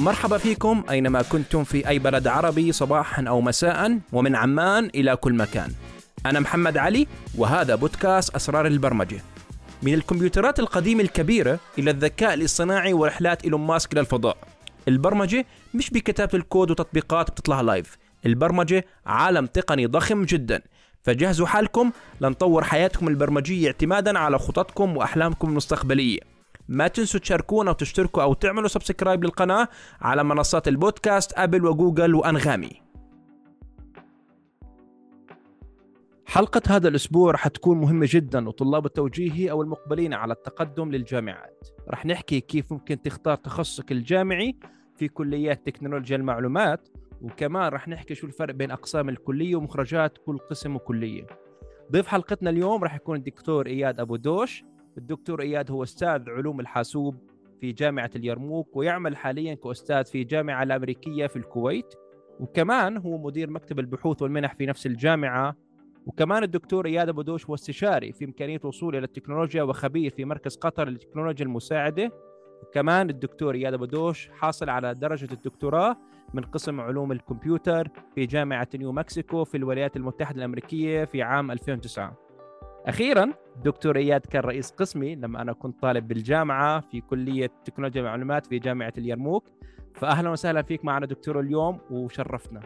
[0.00, 5.34] مرحبا فيكم أينما كنتم في أي بلد عربي صباحا أو مساء ومن عمان إلى كل
[5.34, 5.72] مكان.
[6.26, 7.06] أنا محمد علي
[7.38, 9.20] وهذا بودكاست أسرار البرمجة.
[9.82, 14.36] من الكمبيوترات القديمة الكبيرة إلى الذكاء الاصطناعي ورحلات إيلون ماسك إلى الفضاء.
[14.88, 20.62] البرمجة مش بكتابة الكود وتطبيقات بتطلع live البرمجة عالم تقني ضخم جدا.
[21.02, 21.90] فجهزوا حالكم
[22.20, 26.29] لنطور حياتكم البرمجية اعتمادا على خططكم وأحلامكم المستقبلية.
[26.70, 29.68] ما تنسوا تشاركونا وتشتركوا أو تعملوا subscribe للقناة
[30.00, 32.82] على منصات البودكاست أبل وجوجل وأنغامي.
[36.26, 41.68] حلقة هذا الأسبوع رح تكون مهمة جدا وطلاب التوجيهي أو المقبلين على التقدم للجامعات.
[41.88, 44.56] رح نحكي كيف ممكن تختار تخصصك الجامعي
[44.96, 46.88] في كليات تكنولوجيا المعلومات
[47.22, 51.26] وكمان رح نحكي شو الفرق بين أقسام الكلية ومخرجات كل قسم وكلية.
[51.92, 54.64] ضيف حلقتنا اليوم رح يكون الدكتور إياد أبو دوش
[55.00, 57.16] الدكتور إياد هو أستاذ علوم الحاسوب
[57.60, 61.94] في جامعة اليرموك ويعمل حاليا كأستاذ في جامعة الأمريكية في الكويت
[62.40, 65.56] وكمان هو مدير مكتب البحوث والمنح في نفس الجامعة.
[66.06, 70.56] وكمان الدكتور إياد أبو دوش هو استشاري في إمكانية الوصول إلى التكنولوجيا وخبير في مركز
[70.56, 72.12] قطر للتكنولوجيا المساعدة.
[72.62, 75.96] وكمان الدكتور إياد أبو دوش حاصل على درجة الدكتوراه
[76.34, 82.29] من قسم علوم الكمبيوتر في جامعة نيو مكسيكو في الولايات المتحدة الأمريكية في عام 2009
[82.86, 88.46] أخيرا الدكتور إياد كان رئيس قسمي لما أنا كنت طالب بالجامعة في كلية تكنولوجيا المعلومات
[88.46, 89.44] في جامعة اليرموك.
[89.94, 92.60] فاهلا وسهلا فيك معنا دكتور اليوم وشرفتنا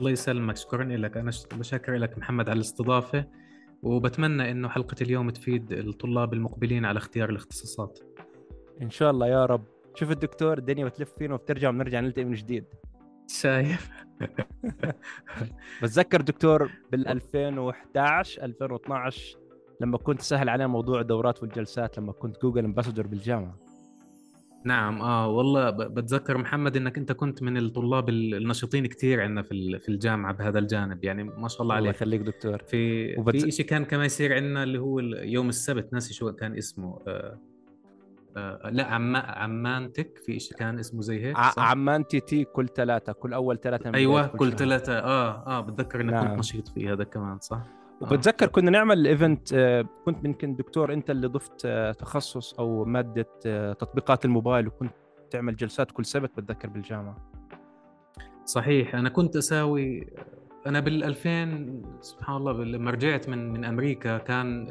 [0.00, 1.16] الله يسلمك شكرا لك.
[1.16, 3.24] أنا بشكر لك محمد على الاستضافة
[3.82, 7.98] وبتمنى إنه حلقة اليوم تفيد الطلاب المقبلين على اختيار الاختصاصات.
[8.82, 9.64] إن شاء الله يا رب.
[9.94, 12.64] شوف الدكتور الدنيا بتلف فينا وبترجع وبنرجع نلتقي من جديد.
[13.40, 13.90] شايف.
[15.82, 19.36] بتذكر دكتور بال 2011 2012
[19.80, 23.58] لما كنت سهل علينا موضوع الدورات والجلسات لما كنت جوجل امباسدور بالجامعة؟
[24.64, 29.88] نعم آه والله بتذكر محمد إنك أنت كنت من الطلاب النشيطين كثير عندنا في في
[29.88, 31.84] الجامعة بهذا الجانب يعني ما شاء الله عليك.
[31.84, 32.58] الله يخليك دكتور.
[32.58, 33.44] في وبتز...
[33.44, 37.38] في شيء كان كمان يصير عندنا اللي هو يوم السبت ناسي شو كان اسمه آه
[38.36, 42.68] آه لا عم عمان tech في شيء كان اسمه زي هيك صح؟ عمان TT كل
[42.68, 46.28] ثلاثة كل أول ثلاثة أيوة كل ثلاثة آه آه بتذكر إنك نعم.
[46.28, 47.62] كنت نشيط في هذا كمان صح
[48.02, 52.84] وبتذكر كنا نعمل ال event آه، كنت يمكن دكتور أنت اللي ضفت آه، تخصص أو
[52.84, 54.92] مادة آه، تطبيقات الموبايل وكنت
[55.30, 57.16] تعمل جلسات كل سبت بتذكر بالجامعة
[58.44, 60.06] صحيح أنا كنت أساوي
[60.66, 64.66] أنا بال 2000 سبحان الله لما رجعت من من أمريكا كان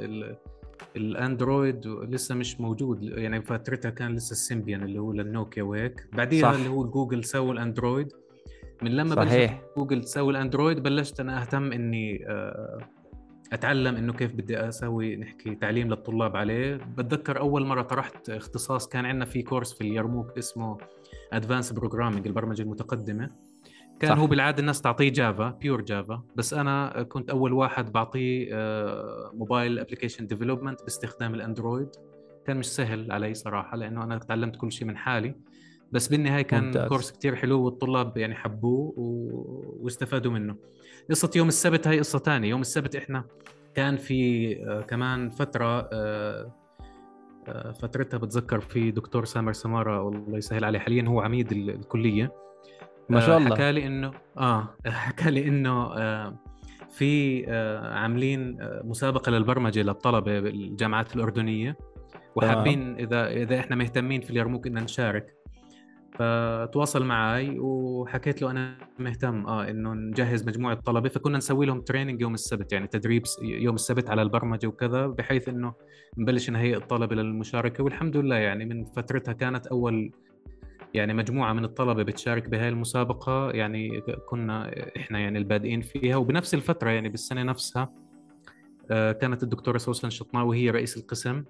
[0.96, 3.04] ال Android لسه مش موجود.
[3.04, 6.08] يعني فترتها كان لسه ال Symbian اللي هو للنوكيا وهيك.
[6.14, 8.08] بعديها اللي هو جوجل سووا ال Android.
[8.82, 9.62] من لما صحيح.
[9.78, 12.26] جوجل تسوي ال Android بلشت أنا أهتم إني
[13.54, 16.76] أتعلم إنه كيف بدي أسوي نحكي تعليم للطلاب عليه.
[16.76, 20.78] بتذكر أول مرة طرحت اختصاص كان عندنا في course في اليرموك اسمه
[21.34, 23.30] advanced programming البرمجة المتقدمة.
[24.02, 24.18] كان صح.
[24.18, 26.22] هو بالعادة الناس تعطيه Java pure Java.
[26.36, 28.50] بس أنا كنت أول واحد بعطيه
[29.34, 31.90] mobile application development باستخدام ال Android.
[32.46, 35.36] كان مش سهل علي صراحة لأنه أنا تعلمت كل شيء من حالي.
[35.92, 36.88] بس بالنهاية كان ممتاز.
[36.88, 39.30] course كتير حلو والطلاب يعني حبوه و...
[39.80, 40.56] واستفادوا منه.
[41.10, 43.24] قصة يوم السبت هاي قصة ثانية يوم السبت إحنا
[43.76, 46.56] كان في آه كمان فترة آه
[47.48, 52.32] آه فترتها بتذكر في دكتور سامر سمارة الله يسهل عليه حاليا هو عميد الكلية.
[53.12, 53.56] ما شاء الله.
[53.56, 56.38] حكى لي انه آه حكى لي إنه آه
[56.90, 61.78] في آه عاملين آه مسابقة للبرمجة للطلبة بالجامعات الأردنية.
[62.36, 65.36] وحابين إذا إذا إحنا مهتمين في اليرموك ان نشارك.
[66.12, 71.10] فتواصل معي وحكيت له أنا مهتم آه إنه نجهز مجموعة طلبة.
[71.10, 75.74] فكنا نسوي لهم تريننج يوم السبت يعني تدريب يوم السبت على البرمجة وكذا بحيث إنه
[76.18, 77.84] نبلش نهيئ الطلبة للمشاركة.
[77.84, 80.12] والحمد لله يعني من فترتها كانت أول
[80.94, 86.16] يعني مجموعة من الطلبة بتشارك بهاي المسابقة يعني كنا إحنا يعني البادئين فيها.
[86.16, 87.94] وبنفس الفترة يعني بالسنة نفسها
[88.92, 91.44] آه، كانت الدكتورة سوسن شطناوي هي رئيس القسم.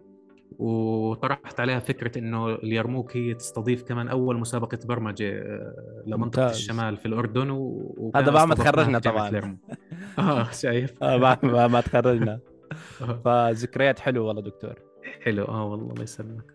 [0.59, 6.55] وطرحت عليها فكرة إنه اليرموك هي تستضيف كمان أول مسابقة برمجة آه، لمنطقة ممتاز.
[6.57, 7.49] الشمال في الأردن.
[7.49, 8.11] و...
[8.15, 9.57] هذا بعد ما تخرجنا طبعا.
[10.19, 11.03] آه شايف.
[11.03, 12.39] آه بعد ما تخرجنا.
[13.25, 14.75] فذكريات حلوة والله دكتور.
[15.21, 15.45] حلو.
[15.45, 16.53] آه والله الله يسلمك.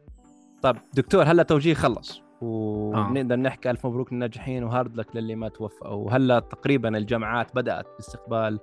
[0.62, 2.25] طيب دكتور هلا توجيه خلص.
[2.41, 3.38] ونقدر آه.
[3.38, 8.61] نحكي ألف مبروك للناجحين وهارد لك للي ما توفقوا وهلا تقريبا الجامعات بدأت باستقبال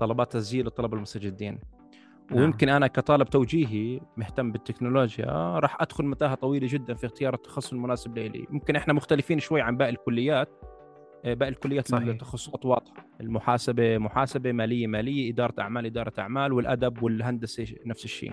[0.00, 1.58] طلبات تسجيل الطلبه المستجدين
[2.30, 2.40] نعم.
[2.40, 8.18] ويمكن أنا كطالب توجيهي مهتم بالتكنولوجيا راح أدخل متاهه طويلة جدا في اختيار التخصص المناسب
[8.18, 10.48] لي ممكن إحنا مختلفين شوي عن باقي الكليات
[11.24, 12.08] آه، باقي الكليات صحيح.
[12.08, 18.32] التخصصات واضحة المحاسبة محاسبة مالية مالية إدارة أعمال إدارة أعمال والأدب والهندسة نفس الشيء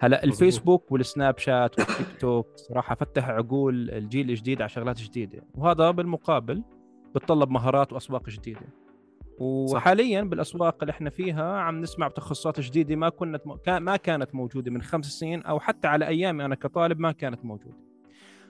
[0.00, 5.90] هلا الفيسبوك والسناب شات والتيك توك صراحة فتح عقول الجيل الجديد على شغلات جديدة وهذا
[5.90, 6.62] بالمقابل
[7.14, 8.60] بتطلب مهارات وأسواق جديدة
[9.38, 10.22] وحاليا.
[10.22, 13.40] بالأسواق اللي إحنا فيها عم نسمع بتخصصات جديدة ما كنا
[13.78, 17.76] ما كانت موجودة من خمس سنين أو حتى على أيامي أنا كطالب ما كانت موجودة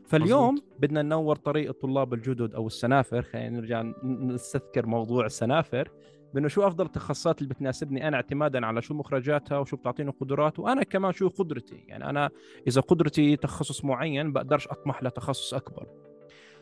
[0.06, 0.69] فاليوم مزبوط.
[0.78, 5.90] بدنا ننور طريق الطلاب الجدد أو السنافر خلينا نرجع نستذكر موضوع السنافر
[6.36, 10.82] بأنه شو أفضل التخصصات اللي بتناسبني أنا اعتمادا على شو مخرجاتها وشو بتعطيني قدرات وأنا
[10.82, 12.30] كمان شو قدرتي؟ يعني أنا
[12.68, 15.86] إذا قدرتي تخصص معين بقدرش أطمح لتخصص أكبر.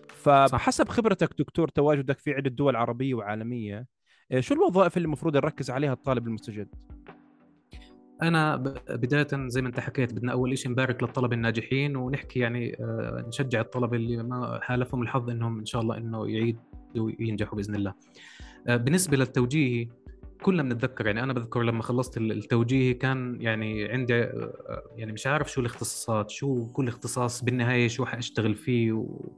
[0.09, 3.87] فبحسب خبرتك دكتور تواجدك في عدة دول عربية وعالمية
[4.33, 6.69] آه، شو الوظائف اللي المفروض نركز عليها الطالب المستجد؟
[8.23, 8.57] أنا
[8.91, 13.61] بداية زي ما أنت حكيت بدنا أول شيء نبارك للطلبة الناجحين ونحكي يعني آه، نشجع
[13.61, 16.61] الطلبة اللي ما حالفهم الحظ إنهم إن شاء الله إنه يعيدوا
[16.97, 17.95] وينجحوا بإذن الله.
[18.67, 19.89] بالنسبة للتوجيهي
[20.43, 24.29] كلنا بنتذكر يعني أنا بذكر لما خلصت التوجيهي كان يعني عندي
[24.97, 29.33] يعني مش عارف شو الاختصاصات شو كل اختصاص بالنهاية شو حأشتغل فيه و...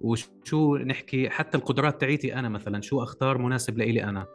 [0.00, 4.26] وشو نحكي حتى القدرات تاعيتي أنا مثلا شو اختار مناسب لإلي أنا.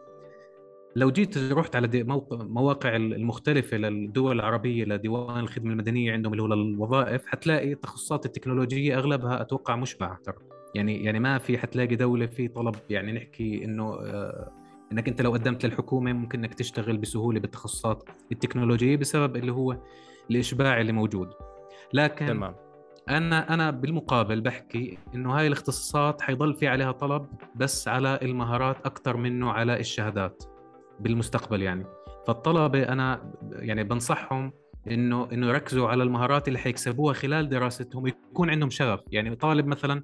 [0.95, 7.25] لو جيت رحت على مواقع المختلفة للدول العربية لديوان الخدمة المدنية عندهم اللي هو للوظائف
[7.25, 10.60] حتلاقي التخصصات التكنولوجية أغلبها أتوقع مشبعة ترى.
[10.75, 14.51] يعني يعني ما في حتلاقي دولة في طلب يعني نحكي إنه آه
[14.91, 19.77] إنك أنت لو قدمت للحكومة ممكن إنك تشتغل بسهولة بالتخصصات التكنولوجية بسبب اللي هو
[20.31, 21.29] الإشباع اللي موجود.
[21.93, 22.55] لكن تمام.
[23.09, 27.25] أنا أنا بالمقابل بحكي إنه هاي الاختصاصات حيضل في عليها طلب
[27.55, 30.43] بس على المهارات أكثر منه على الشهادات
[30.99, 31.85] بالمستقبل يعني.
[32.27, 34.53] فالطلبة أنا يعني بنصحهم
[34.87, 38.99] إنه إنه يركزوا على المهارات اللي حيكسبوها خلال دراستهم يكون عندهم شغف.
[39.11, 40.03] يعني طالب مثلا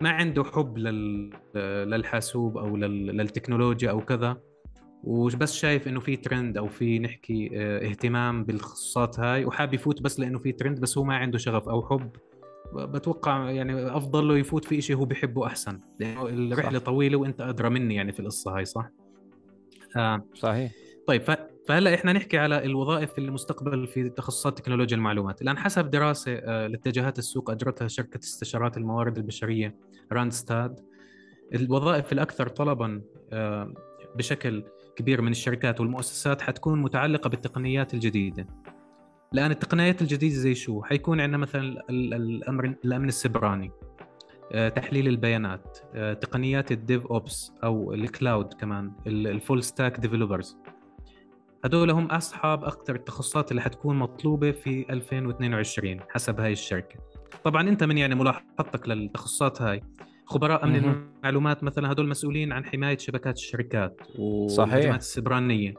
[0.00, 1.30] ما عنده حب لل...
[1.90, 3.06] للحاسوب أو لل...
[3.06, 4.36] للتكنولوجيا أو كذا
[5.04, 10.20] وبس شايف إنه في ترند أو في نحكي آه، اهتمام بالخصوصات هاي وحاب يفوت بس
[10.20, 12.10] لإنه في ترند بس هو ما عنده شغف أو حب
[12.74, 16.84] بتوقع يعني أفضل له يفوت في شيء هو بحبه أحسن لأنه الرحلة صح.
[16.84, 18.90] طويلة وإنت أدرى مني يعني في القصة هاي صح؟
[19.96, 20.24] آه.
[20.34, 20.72] صحيح
[21.06, 21.22] طيب
[21.68, 25.42] فهلا إحنا نحكي على الوظائف في المستقبل في تخصصات تكنولوجيا المعلومات.
[25.42, 29.76] الآن حسب دراسة آه، لاتجاهات السوق أجرتها شركة استشارات الموارد البشرية
[30.12, 30.80] Randstad.
[31.54, 33.02] الوظائف الأكثر طلبا
[33.32, 33.74] آه،
[34.16, 34.64] بشكل
[34.96, 38.46] كبير من الشركات والمؤسسات حتكون متعلقة بالتقنيات الجديدة.
[39.34, 43.70] الآن التقنيات الجديدة زي شو؟ حيكون عندنا مثلا الأمر الأمن السيبراني
[44.52, 45.78] آه، تحليل البيانات
[46.20, 50.56] تقنيات ال DevOps أو ال cloud كمان ال full stack developers
[51.66, 56.98] هدول هم أصحاب أكثر التخصصات اللي حتكون مطلوبة في 2022 حسب هاي الشركة.
[57.44, 59.82] طبعا أنت من يعني ملاحظتك للتخصصات هاي.
[60.26, 65.74] خبراء امن المعلومات مثلا هدول مسؤولين عن حماية شبكات الشركات والهجمات السبرانية.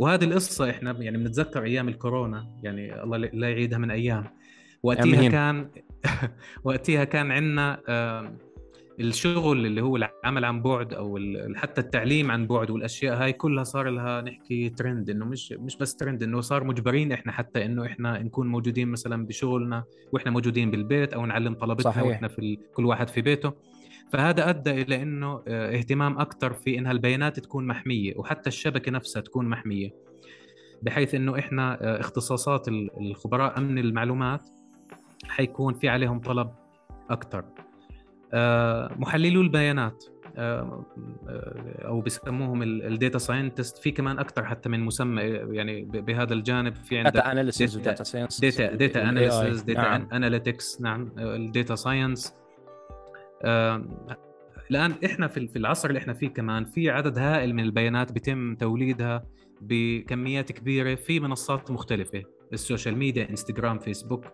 [0.00, 4.24] وهذه القصة إحنا يعني بنتذكر أيام الكورونا يعني الله لا يعيدها من أيام.
[4.82, 5.70] وقتها كان
[6.64, 7.80] وقتها كان عندنا
[9.00, 11.18] الشغل اللي هو العمل عن بعد أو
[11.54, 15.96] حتى التعليم عن بعد والأشياء هاي كلها صار لها نحكي ترند إنه مش مش بس
[15.96, 21.14] ترند إنه صار مجبرين إحنا حتى إنه إحنا نكون موجودين مثلا بشغلنا وإحنا موجودين بالبيت
[21.14, 22.02] أو نعلم طلبتنا صحيح.
[22.02, 23.52] وإحنا في كل واحد في بيته.
[24.12, 29.22] فهذا أدى إلى إنه آه، اهتمام أكثر في انها البيانات تكون محمية وحتى الشبكة نفسها
[29.22, 29.90] تكون محمية.
[30.82, 34.48] بحيث إنه إحنا آه، اختصاصات الخبراء أمن المعلومات
[35.28, 36.50] حيكون في عليهم طلب
[37.10, 37.44] أكثر
[38.98, 40.04] محللو البيانات.
[40.36, 40.84] آه،
[41.28, 46.74] آه، أو بيسموهم ال data scientist في كمان أكثر حتى من مسمى يعني بهذا الجانب
[46.74, 51.12] في عندك data analysis و data science data data analysis data analytics نعم.
[51.18, 52.34] ال data science
[54.70, 59.26] الآن إحنا في العصر اللي إحنا فيه كمان في عدد هائل من البيانات بيتم توليدها
[59.60, 62.22] بكميات كبيرة في منصات مختلفة.
[62.52, 64.24] ال social media انستغرام فيسبوك.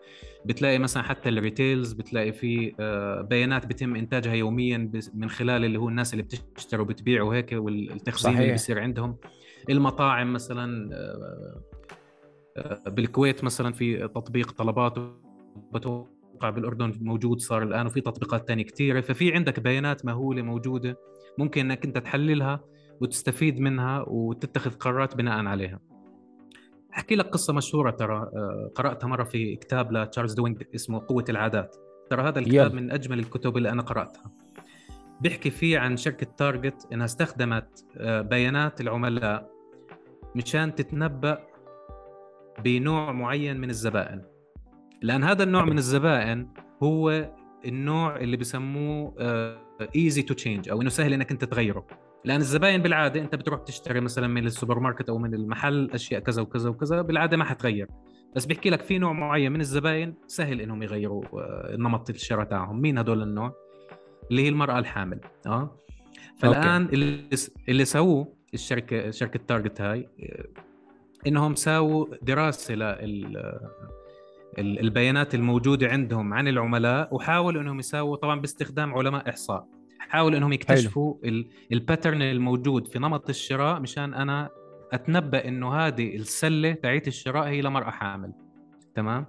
[0.44, 5.78] بتلاقي مثلا حتى ال retails بتلاقي في آه، بيانات بيتم إنتاجها يوميا من خلال اللي
[5.78, 8.38] هو الناس اللي بتشتري وبتبيع وهيك والتخزين صحيح.
[8.38, 9.16] اللي بيصير عندهم.
[9.70, 11.62] المطاعم مثلا آه،
[12.56, 14.94] آه، بالكويت مثلا في تطبيق طلبات
[15.74, 20.98] بتوقع بالأردن موجود صار الآن وفي تطبيقات ثانية كثيره ففي عندك بيانات مهولة موجودة
[21.38, 22.60] ممكن إنك أنت تحللها
[23.00, 25.89] وتستفيد منها وتتخذ قرارات بناء عليها.
[26.94, 31.76] أحكي لك قصة مشهورة ترى آه، قرأتها مرة في كتاب لتشارلز دويج اسمه قوة العادات.
[32.10, 32.80] ترى هذا الكتاب يلا.
[32.80, 34.30] من أجمل الكتب اللي أنا قرأتها.
[35.20, 39.50] بيحكي فيه عن شركة Target إنها استخدمت آه، بيانات العملاء
[40.36, 41.38] مشان تتنبأ
[42.64, 44.22] بنوع معين من الزبائن.
[45.02, 46.48] لأن هذا النوع من الزبائن
[46.82, 47.30] هو
[47.64, 49.14] النوع اللي بسموه
[49.96, 51.86] easy to change أو إنه سهل إنك أنت تغيره.
[52.24, 56.42] لأن الزباين بالعادة أنت بتروح تشتري مثلا من السوبر ماركت أو من المحل أشياء كذا
[56.42, 57.88] وكذا وكذا بالعادة ما حتغير.
[58.36, 62.80] بس بيحكي لك في نوع معين من الزباين سهل إنهم يغيروا آه، نمط الشراء تاعهم
[62.80, 63.54] مين هدول النوع؟
[64.30, 65.76] اللي هي المرأة الحامل آه؟
[66.38, 66.94] فالآن okay.
[66.94, 67.24] اللي
[67.68, 70.46] اللي سووه الشركة شركة Target هاي آه،
[71.26, 73.60] إنهم ساووا دراسة لل
[74.58, 79.79] البيانات الموجودة عندهم عن العملاء وحاولوا إنهم يساووا طبعا باستخدام علماء إحصاء.
[80.08, 81.14] حاولوا إنهم يكتشفوا
[81.72, 84.48] ال pattern الموجود في نمط الشراء مشان أنا
[84.92, 88.32] أتنبأ إنه هذه السلة تاعت الشراء هي لمرأة حامل.
[88.94, 89.26] تمام؟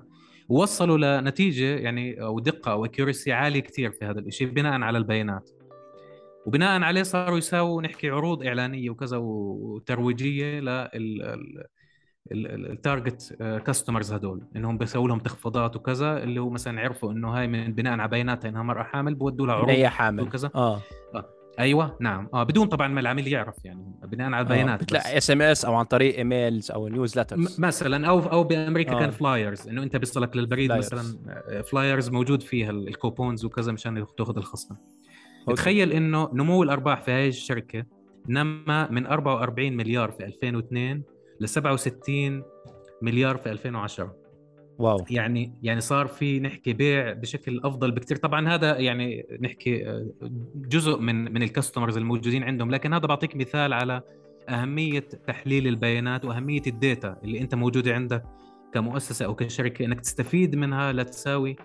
[0.49, 5.49] ووصلوا لنتيجة يعني أو دقة أو accuracy عالية كثير في هذا الشيء بناء على البيانات.
[6.45, 11.63] وبناء عليه صاروا يساووا نحكي عروض إعلانية وكذا وترويجية لل
[12.31, 17.73] target customers هدول إنهم بيسووا لهم تخفيضات وكذا اللي هو مثلا عرفوا إنه هاي من
[17.73, 20.81] بناء على بياناتها إنها مراه حامل بودوا لها عروض هي حامل وكذا آه,
[21.15, 21.25] آه.
[21.59, 24.83] أيوه نعم آه بدون طبعا ما العميل يعرف يعني بناء على البيانات آه.
[24.83, 28.99] بتلاقي SMS أو عن طريق emails أو newsletters مثلا أو أو بأمريكا آه.
[28.99, 30.93] كان flyers إنه أنت بيصلك للبريد flyers.
[30.93, 34.75] مثلا flyers موجود فيها ال coupons وكذا مشان تاخذ الخصم
[35.47, 37.85] تخيل إنه نمو الأرباح في هذه الشركة
[38.27, 41.03] نما من 44 مليار في 2002
[41.41, 42.43] ل 67
[43.01, 44.15] مليار في 2010
[44.79, 45.05] واو.
[45.09, 50.11] يعني يعني صار في نحكي بيع بشكل أفضل بكثير طبعا هذا يعني نحكي آه،
[50.55, 52.71] جزء من من الكاستمرز الموجودين عندهم.
[52.71, 54.01] لكن هذا بعطيك مثال على
[54.49, 58.23] أهمية تحليل البيانات وأهمية الداتا اللي أنت موجودة عندك
[58.73, 59.85] كمؤسسة أو كشركة.
[59.85, 61.55] إنك تستفيد منها لتساوي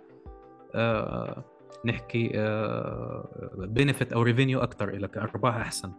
[0.75, 1.45] آه
[1.85, 5.93] نحكي آه benefit أو revenue أكثر لك ارباح أحسن.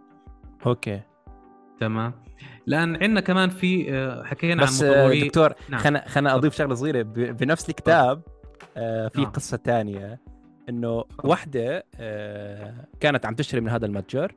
[0.66, 1.02] okay.
[1.80, 2.14] تمام؟
[2.68, 5.80] لأن عندنا كمان في آه، حكينا بس عن مطوري دكتور نعم.
[5.80, 8.22] خلينا خلينا أضيف شغلة صغيرة بنفس الكتاب
[8.78, 9.32] آه في نعم.
[9.32, 10.20] قصة ثانية
[10.70, 14.36] إنه وحدة آه كانت عم تشتري من هذا المتجر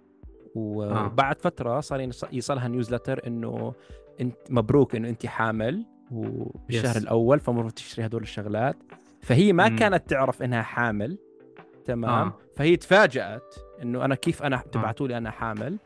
[0.55, 1.41] وبعد آه.
[1.41, 3.75] فترة صار يصلها newsletter إنه
[4.21, 7.03] أنت مبروك إنه أنت حامل وبالشهر يس.
[7.03, 8.77] الأول فمفروض تشتري هدول الشغلات
[9.21, 9.77] فهي ما م.
[9.77, 11.19] كانت تعرف إنها حامل
[11.85, 12.39] تمام آه.
[12.57, 15.79] فهي تفاجأت إنه أنا كيف أنا تبعتوا لي أنا حامل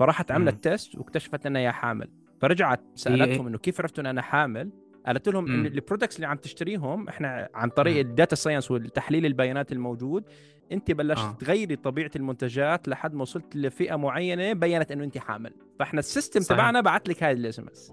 [0.00, 2.08] فراحت عملت test واكتشفت انها هي حامل.
[2.40, 4.70] فرجعت سألتهم إنه كيف عرفتوا إن أنا حامل؟
[5.06, 9.26] قالت لهم إن ال products اللي عم تشتريهم إحنا عن طريق ال data science والتحليل
[9.26, 10.24] البيانات الموجود
[10.72, 11.32] أنت بلشت آه.
[11.32, 15.52] تغيري طبيعة المنتجات لحد ما وصلت لفئة معينة بينت إنه أنت حامل.
[15.78, 17.92] فإحنا ال system تبعنا بعت لك هاي ال SMS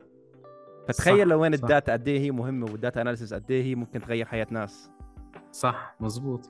[0.87, 4.01] فتخيل لوين ال data قد إيه هي مهمة وال data analysis قد إيه هي ممكن
[4.01, 4.91] تغير حياة ناس.
[5.51, 6.49] صح مزبوط.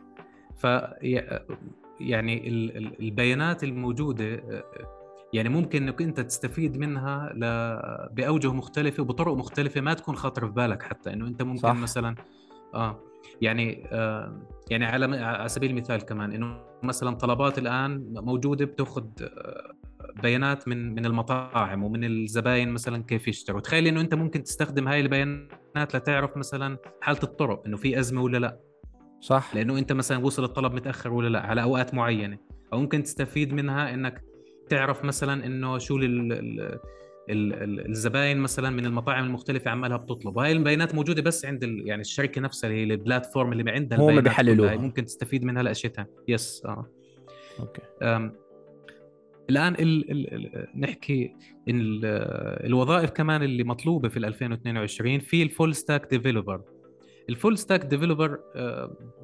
[0.56, 0.68] ف
[2.00, 2.48] يعني
[3.00, 4.42] البيانات الموجودة
[5.34, 7.40] يعني ممكن إنك أنت تستفيد منها ل...
[8.16, 11.76] بأوجه مختلفة وبطرق مختلفة ما تكون خاطر في بالك حتى إنه أنت ممكن صح.
[11.76, 12.16] مثلا
[12.74, 13.00] آه
[13.42, 19.74] يعني آه يعني على على سبيل المثال كمان إنه مثلا طلبات الآن موجودة بتأخذ آه،
[20.22, 23.62] بيانات من من المطاعم ومن الزباين مثلا كيف يشتروا.
[23.62, 28.38] تخيل إنه أنت ممكن تستخدم هاي البيانات لتعرف مثلا حالة الطرق إنه في أزمة ولا
[28.38, 28.60] لا.
[29.20, 29.56] صح.
[29.56, 32.38] لأنه أنت مثلا وصل الطلب متأخر ولا لا على أوقات معينة.
[32.74, 34.24] أو ممكن تستفيد منها إنك
[34.70, 36.80] تعرف مثلا إنه شو ال
[37.30, 40.38] الزباين مثلا من المطاعم المختلفة عمالها بتطلب.
[40.38, 44.76] وهي البيانات موجودة بس عند يعني الشركة نفسها اللي هي البلاتفورم اللي عندها هم بيحللوها.
[44.76, 46.86] ممكن تستفيد منها لأشياء يس آه.
[47.60, 47.82] أوكي.
[49.50, 51.36] الآن ال ال نحكي
[51.68, 52.06] ال
[52.66, 56.62] الوظائف كمان اللي مطلوبة في 2022 في ال full stack developer
[57.30, 58.40] ال full stack developer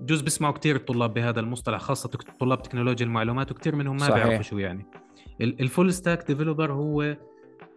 [0.01, 2.09] جزء بيسمعوا كثير الطلاب بهذا المصطلح خاصة
[2.39, 4.85] طلاب تكنولوجيا المعلومات وكثير منهم ما بيعرفوا شو يعني.
[5.41, 7.17] ال full stack developer هو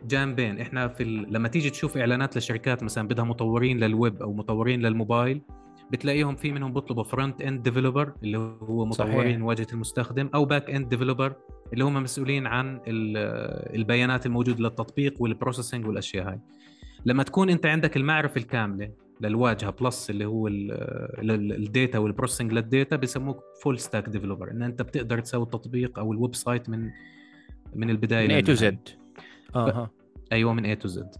[0.04, 0.60] جانبين.
[0.60, 1.32] إحنا في ال...
[1.32, 5.40] لما تيجي تشوف إعلانات لشركات مثلا بدها مطورين للويب أو مطورين للموبايل
[5.92, 9.42] بتلاقيهم في منهم بيطلبوا front end developer اللي هو مطورين.
[9.42, 11.34] واجهة المستخدم أو back end developer
[11.72, 16.38] اللي هم مسؤولين عن البيانات الموجودة للتطبيق وال processing والأشياء هاي.
[17.06, 22.67] لما تكون أنت عندك المعرفة الكاملة للواجهة plus اللي هو ال data وال processing لل
[22.67, 26.90] data بسموك full stack developer إن أنت بتقدر تسوي التطبيق أو ال website من
[27.74, 28.88] من البداية من A to Z
[29.56, 29.90] أها
[30.32, 31.10] أيوه من A to Z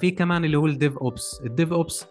[0.00, 1.40] في كمان اللي هو ال DevOps.
[1.44, 2.06] ال DevOps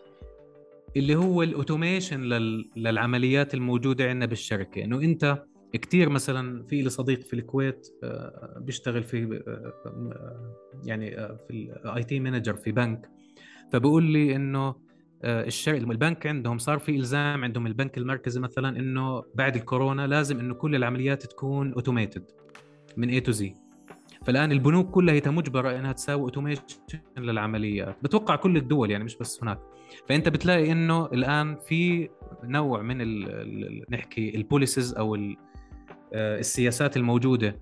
[0.97, 2.69] اللي هو ال automation لل...
[2.75, 4.83] للعمليات الموجودة عندنا بالشركة.
[4.83, 5.43] إنه أنت
[5.74, 12.03] كثير مثلا في لي صديق في الكويت آه، بيشتغل في آه، يعني آه، في ال
[12.03, 13.09] IT manager في بنك.
[13.74, 14.85] فبقول لي إنه
[15.24, 20.53] الشركة البنك عندهم صار في إلزام عندهم البنك المركزي مثلا إنه بعد الكورونا لازم إنه
[20.53, 22.31] كل العمليات تكون automated
[22.97, 23.53] من A to Z
[24.25, 26.62] فالآن البنوك كلها هي مجبره أنها تساوي automation
[27.17, 27.95] للعمليات.
[28.03, 29.59] بتوقع كل الدول يعني مش بس هناك.
[30.09, 32.09] فأنت بتلاقي إنه الآن في
[32.43, 37.59] نوع من ال ال نحكي ال policies أو آه، السياسات الموجودة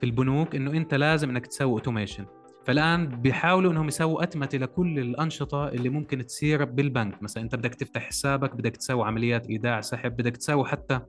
[0.00, 2.26] في البنوك إنه أنت لازم إنك تسوي automation
[2.64, 7.22] فالآن بيحاولوا إنهم يسووا أتمتة لكل الأنشطة اللي ممكن تصير بالبنك.
[7.22, 11.00] مثلا أنت بدك تفتح حسابك بدك تسوي عمليات إيداع سحب بدك تسوي حتى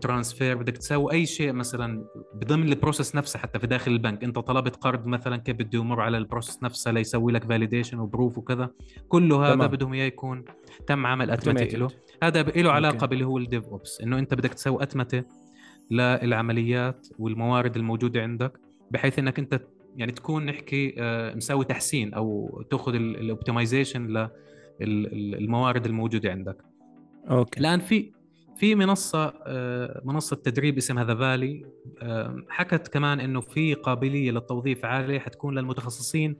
[0.00, 4.24] transfer بدك تسوي أي شيء مثلا بضمن ال process نفسها حتى في داخل البنك.
[4.24, 8.03] أنت طلبت قرض مثلا كيف بده يمر على ال process نفسها ليسوي لك validation و
[8.03, 8.70] approve وكذا.
[9.08, 9.70] كله هذا تمام.
[9.70, 10.44] بدهم إياه يكون
[10.86, 11.88] تم عمل أتمتة له.
[12.22, 15.24] هذا له علاقة باللي هو ال DevOps إنه أنت بدك تسوي أتمتة
[15.90, 18.52] للعمليات والموارد الموجودة عندك
[18.90, 19.60] بحيث إنك أنت
[19.96, 24.28] يعني تكون نحكي آه، مسوي تحسين أو تأخذ ال optimization
[24.80, 26.56] للموارد الموجودة عندك.
[27.30, 27.60] أوكي.
[27.60, 28.12] الآن في
[28.60, 31.66] في منصة آه، منصة تدريب اسمها ذا فالي
[32.48, 36.36] حكت كمان إنه في قابلية للتوظيف عالية حتكون للمتخصصين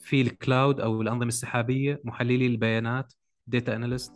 [0.00, 3.12] في ال cloud أو الأنظمة السحابية محللي البيانات
[3.46, 4.12] data analyst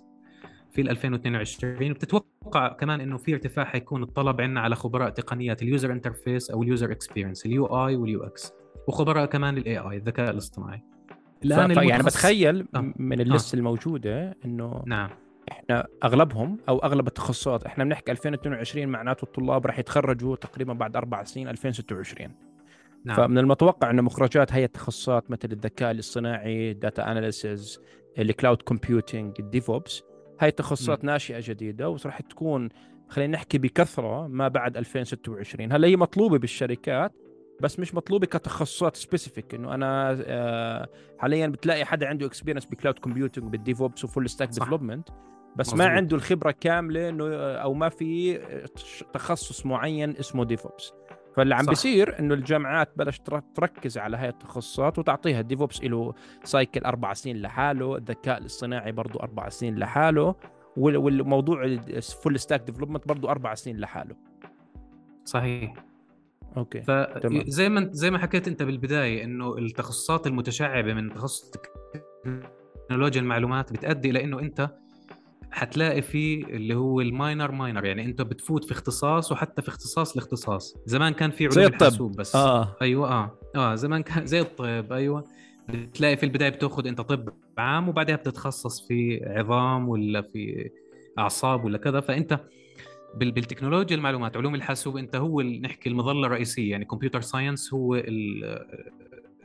[0.72, 5.92] في 2022 بتتوقع كمان إنه في ارتفاع حيكون الطلب عندنا على خبراء تقنيات ال user
[5.92, 8.52] interface أو ال user experience ال UI وال UX
[8.88, 10.82] وخبراء كمان الاي اي الذكاء الاصطناعي
[11.44, 11.76] الآن ف...
[11.76, 12.92] يعني بتخيل آه.
[12.96, 13.58] من ال list آه.
[13.58, 15.10] الموجودة إنه نعم
[15.50, 21.24] إحنا أغلبهم أو أغلب التخصصات إحنا بنحكي 2022 معناته الطلاب راح يتخرجوا تقريبا بعد أربع
[21.24, 22.30] سنين 2026
[23.04, 23.16] نعم.
[23.16, 27.80] فمن المتوقع إن مخرجات هي التخصصات مثل الذكاء الاصطناعي data analysis
[28.18, 30.02] ال cloud computing ال DevOps
[30.40, 31.12] هاي التخصصات نعم.
[31.12, 32.68] ناشئة جديدة وراح تكون
[33.08, 37.12] خلينا نحكي بكثرة ما بعد 2026 هلا هي مطلوبة بالشركات
[37.60, 40.88] بس مش مطلوبة كتخصصات specific إنه أنا آه،
[41.18, 45.08] حاليا بتلاقي حدا عنده experience ب cloud computing بال DevOps و full stack development
[45.56, 45.80] بس مزبوط.
[45.80, 48.38] ما عنده الخبرة كاملة إنه أو ما في
[49.12, 50.92] تخصص معين اسمه DevOps
[51.36, 53.20] فاللي عم بيصير إنه الجامعات بلش
[53.54, 59.20] تركز على هاي التخصصات وتعطيها ال DevOps له cycle أربع سنين لحاله الذكاء الاصطناعي برضه
[59.20, 60.34] أربع سنين لحاله
[60.76, 64.16] والموضوع ال full stack development برضه أربع سنين لحاله.
[65.24, 65.74] صحيح.
[66.56, 71.50] أوكي فزي ما زي ما حكيت أنت بالبداية إنه التخصصات المتشعبة من تخصص
[72.88, 74.70] تكنولوجيا المعلومات بتؤدي إلى إنه أنت
[75.50, 80.16] حتلاقي في اللي هو ال minor minor يعني انت بتفوت في اختصاص وحتى في اختصاص
[80.16, 80.76] لاختصاص.
[80.86, 82.36] زمان كان في علوم الحاسوب بس.
[82.36, 82.76] آه.
[82.82, 83.38] أيوه آه.
[83.56, 85.24] آه زمان كان زي الطب أيوه.
[85.68, 90.70] بتلاقي في البداية بتاخذ أنت طب عام وبعدها بتتخصص في عظام ولا في
[91.18, 92.00] أعصاب ولا كذا.
[92.00, 92.40] فأنت
[93.14, 96.70] بالتكنولوجيا المعلومات علوم الحاسوب أنت هو نحكي المظلة الرئيسية.
[96.70, 98.02] يعني computer science هو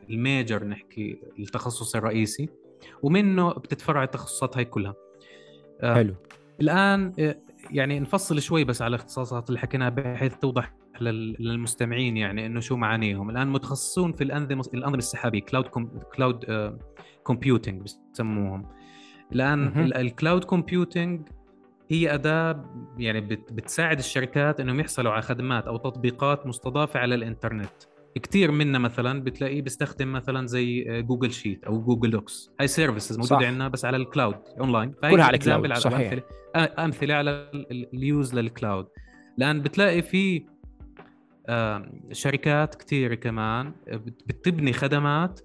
[0.10, 2.50] ال major نحكي التخصص الرئيسي.
[3.04, 4.96] ومنه بتتفرع التخصصات هاي كلها.
[5.84, 6.16] حلو.
[6.62, 7.36] الآن آه،
[7.72, 13.30] يعني نفصل شوي بس على الاختصاصات اللي حكيناها بحيث توضح للمستمعين يعني إنه شو معانيهم.
[13.30, 15.66] الآن متخصصون في الأنظمة الأنظمة السحابية cloud
[16.16, 16.46] cloud
[17.24, 17.82] computing
[18.14, 18.66] بسموهم
[19.32, 21.30] الآن ال cloud computing
[21.90, 22.66] هي أداة
[22.98, 27.70] يعني بتساعد الشركات إنهم يحصلوا على خدمات أو تطبيقات مستضافة على الإنترنت.
[28.20, 33.48] كثير منا مثلا بتلاقيه بيستخدم مثلا زي Google Sheet أو Google Docs هاي services موجودة
[33.48, 36.12] عندنا بس على ال cloud online كلها على ال cloud صحيح.
[36.12, 36.24] أمثلة,
[36.86, 37.48] أمثلة على
[37.94, 38.88] ال use لل cloud
[39.38, 40.46] لأن بتلاقي في
[42.12, 43.74] شركات كثير كمان
[44.28, 45.40] بتبني خدمات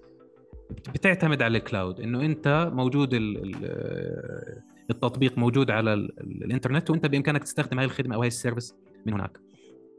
[0.93, 3.09] بتعتمد على ال cloud إنه أنت موجود
[4.89, 9.39] التطبيق موجود على الإنترنت وأنت بإمكانك تستخدم هاي الخدمة أو هاي ال service من هناك.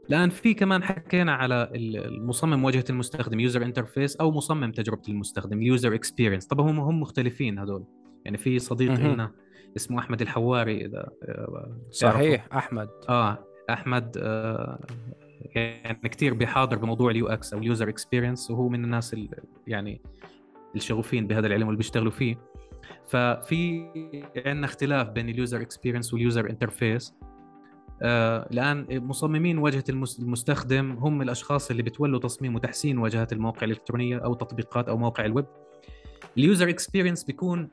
[0.09, 5.65] الان في كمان حكينا على المصمم واجهة المستخدم user interface أو مصمم تجربة المستخدم ال
[5.65, 7.85] user experience طبعا هم هم مختلفين هذول.
[8.25, 9.31] يعني في صديق لنا
[9.75, 12.89] اسمه أحمد الحواري إذا آه، صحيح أحمد.
[13.09, 14.79] آه أحمد آه
[15.55, 19.15] يعني كثير بيحاضر بموضوع ال UX أو ال user experience وهو من الناس
[19.67, 20.01] يعني
[20.75, 22.35] الشغوفين بهذا العلم واللي بيشتغلوا فيه.
[23.07, 23.87] ففي
[24.45, 27.13] عندنا اختلاف بين ال user experience وال user interface
[28.01, 34.33] آه الآن مصممين واجهة المستخدم هم الأشخاص اللي بتولوا تصميم وتحسين واجهات المواقع الإلكترونية أو
[34.33, 35.45] تطبيقات أو مواقع الويب.
[36.37, 37.69] ال user experience بيكون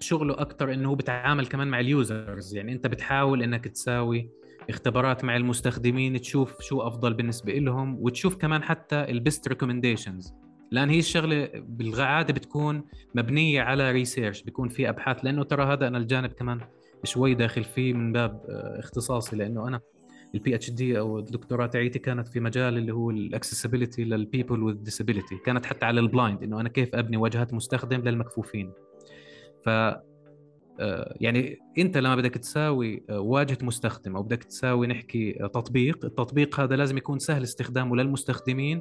[0.00, 2.54] شغله أكثر إنه هو بيتعامل كمان مع ال users.
[2.54, 4.30] يعني أنت بتحاول إنك تساوي
[4.70, 10.34] اختبارات مع المستخدمين تشوف شو أفضل بالنسبة لهم وتشوف كمان حتى ال best recommendations
[10.70, 15.98] لأن هي الشغلة بالعاده بتكون مبنية على research بيكون في أبحاث لأنه ترى هذا أنا
[15.98, 16.60] الجانب كمان
[17.04, 19.80] شوي داخل فيه من باب آه، اختصاصي لأنه أنا
[20.34, 24.74] ال PhD أو الدكتوراه تاعيتي كانت في مجال اللي هو ال accessibility لل people with
[24.74, 28.72] disability كانت حتى على ال blind إنه أنا كيف أبني واجهات مستخدم للمكفوفين.
[29.64, 29.68] ف
[30.80, 36.60] آه، يعني أنت لما بدك تساوي آه، واجهة مستخدم أو بدك تساوي نحكي تطبيق التطبيق
[36.60, 38.80] هذا لازم يكون سهل استخدامه للمستخدمين.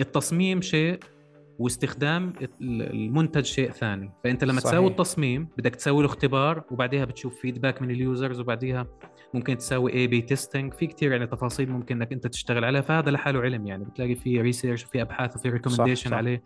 [0.00, 0.98] التصميم شيء
[1.58, 4.12] واستخدام المنتج شيء ثاني.
[4.24, 4.72] فأنت لما صحيح.
[4.72, 8.86] تسوي التصميم بدك تسوي له اختبار وبعديها بتشوف feedback من ال users وبعديها
[9.34, 12.80] ممكن تساوي A/B testing في كثير يعني تفاصيل ممكن إنك أنت تشتغل عليها.
[12.80, 13.84] فهذا لحاله علم يعني.
[13.84, 16.42] بتلاقي في research وفي أبحاث وفي recommendation عليه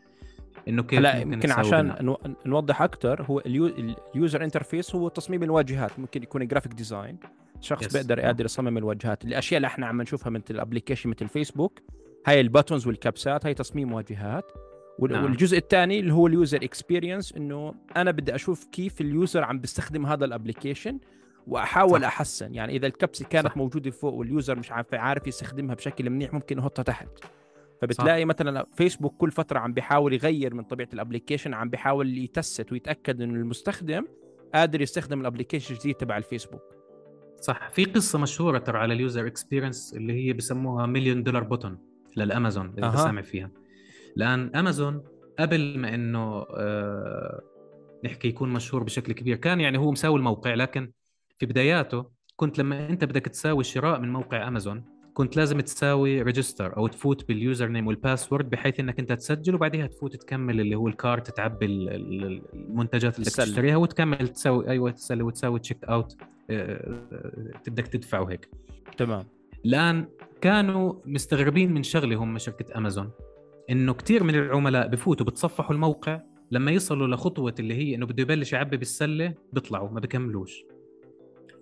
[0.68, 2.18] إنه كيف لا يمكن عشان نو...
[2.46, 3.66] نوضح أكثر هو ال
[4.14, 4.27] u...
[4.27, 5.98] ال user interface هو تصميم الواجهات.
[5.98, 7.18] ممكن يكون graphic design
[7.60, 7.92] شخص yes.
[7.92, 9.24] بيقدر يقدر يصمم الواجهات.
[9.24, 11.80] الأشياء اللي إحنا عم نشوفها مثل ال application مثل فيسبوك
[12.26, 14.52] هاي ال buttons والكبسات هاي تصميم واجهات.
[15.00, 15.24] نعم.
[15.24, 19.58] والجزء الثاني اللي هو ال user experience إنه أنا بدي أشوف كيف ال user عم
[19.60, 20.98] بيستخدم هذا ال application
[21.46, 22.06] وأحاول صح.
[22.06, 23.56] أحسن يعني إذا الكبسة كانت صح.
[23.56, 27.08] موجودة فوق وال user مش عارف عارف يستخدمها بشكل منيح ممكن يحطها تحت
[27.82, 28.26] فبتلاقي صح.
[28.26, 32.72] مثلا فيسبوك كل فترة عم بيحاول يغير من طبيعة ال application عم بيحاول ي test
[32.72, 34.04] ويتأكد إنه المستخدم
[34.54, 36.62] قادر يستخدم ال application الجديد تبع الفيسبوك
[37.40, 41.78] صح في قصة مشهورة ترى على ال user experience اللي هي بسموها مليون دولار button
[42.16, 42.96] للأمازون اللي أه.
[42.96, 43.50] سامع فيها
[44.16, 45.04] لأن أمازون
[45.38, 47.42] قبل ما إنه آه
[48.04, 50.92] نحكي يكون مشهور بشكل كبير كان يعني هو مساوي الموقع لكن
[51.38, 56.76] في بداياته كنت لما أنت بدك تساوي شراء من موقع أمازون كنت لازم تساوي register
[56.76, 60.88] أو تفوت بال username وال password بحيث إنك أنت تسجل وبعدها تفوت تكمل اللي هو
[60.88, 66.16] ال cart تعبي المنتجات اللي بدك تشتريها وتكمل تساوي أيوه تسلي وتساوي check out
[67.68, 68.48] بدك تدفع وهيك.
[68.96, 69.26] تمام.
[69.64, 70.08] الان
[70.40, 73.10] كانوا مستغربين من شغله هم شركة أمازون.
[73.70, 78.52] إنه كثير من العملاء بفوتوا بتصفحوا الموقع لما يصلوا لخطوة اللي هي إنه بده يبلش
[78.52, 80.64] يعبي بالسلة بيطلعوا ما بكملوش.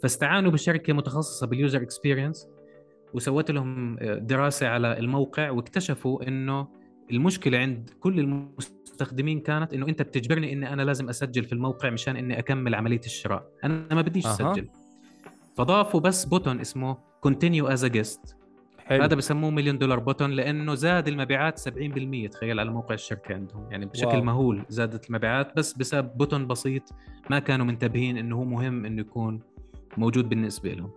[0.02, 2.48] فاستعانوا بشركة متخصصة بال user experience
[3.14, 6.68] وسوت لهم دراسة على الموقع واكتشفوا إنه
[7.10, 12.16] المشكلة عند كل المستخدمين كانت إنه أنت بتجبرني إني أنا لازم أسجل في الموقع مشان
[12.16, 13.50] إني أكمل عملية الشراء.
[13.64, 14.30] أنا ما بديش أه.
[14.30, 14.68] أسجل.
[15.56, 18.35] فضافوا بس button اسمه continue as guest
[18.86, 23.68] هذا بسموه مليون دولار button لأنه زاد المبيعات 70% تخيل على موقع الشركة عندهم.
[23.70, 24.24] يعني بشكل واو.
[24.24, 26.82] مهول زادت المبيعات بس بسبب button بسيط
[27.30, 29.40] ما كانوا منتبهين إنه هو مهم إنه يكون
[29.96, 30.90] موجود بالنسبة لهم.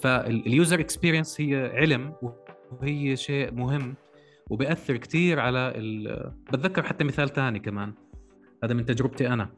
[0.00, 2.14] فال user experience هي علم
[2.72, 3.94] وهي شيء مهم
[4.50, 6.32] وبيأثر كثير على ال...
[6.52, 7.94] بتذكر حتى مثال ثاني كمان.
[8.64, 9.50] هذا من تجربتي أنا.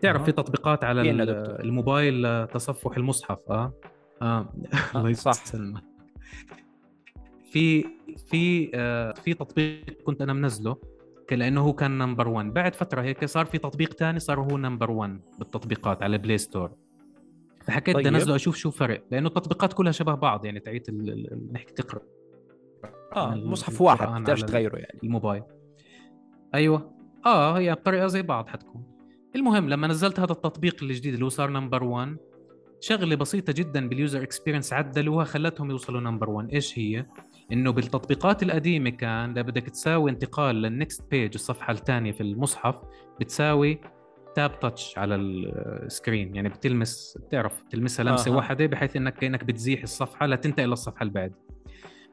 [0.00, 1.10] تعرف في تطبيقات على
[1.60, 3.72] الموبايل لتصفح المصحف آه؟
[4.22, 4.52] آه.
[4.96, 5.32] الله صح.
[7.58, 7.84] في
[8.16, 10.76] في آه في تطبيق كنت أنا منزله
[11.30, 14.90] لأنه هو كان number 1 بعد فترة هيك صار في تطبيق ثاني صار هو number
[14.90, 16.70] 1 بالتطبيقات على Play Store
[17.64, 18.14] فحكيت بدي طيب.
[18.14, 20.90] أنزله أشوف شو فرق لأنه التطبيقات كلها شبه بعض يعني تعيت
[21.52, 22.00] نحكي تقرأ.
[23.16, 24.98] آه مصحف واحد بتقدرش تغيره يعني.
[25.04, 25.42] الموبايل.
[26.54, 26.92] أيوه.
[27.26, 28.82] آه هي الطريقة زي بعض حتكون
[29.36, 32.16] المهم لما نزلت هذا التطبيق الجديد اللي هو صار number 1
[32.80, 37.06] شغلة بسيطة جدا بال user experience عدلوها خلتهم يوصلوا number 1 إيش هي؟
[37.52, 42.76] إنه بالتطبيقات القديمة كان بدك تساوي انتقال لل next page الصفحه الثانية في المصحف
[43.20, 43.80] بتساوي
[44.34, 48.36] tap touch على ال screen يعني بتلمس بتعرف تلمسها لمسة آه.
[48.36, 51.32] واحدة بحيث إنك كأنك بتزيح الصفحة لتنتقل للصفحة اللي بعد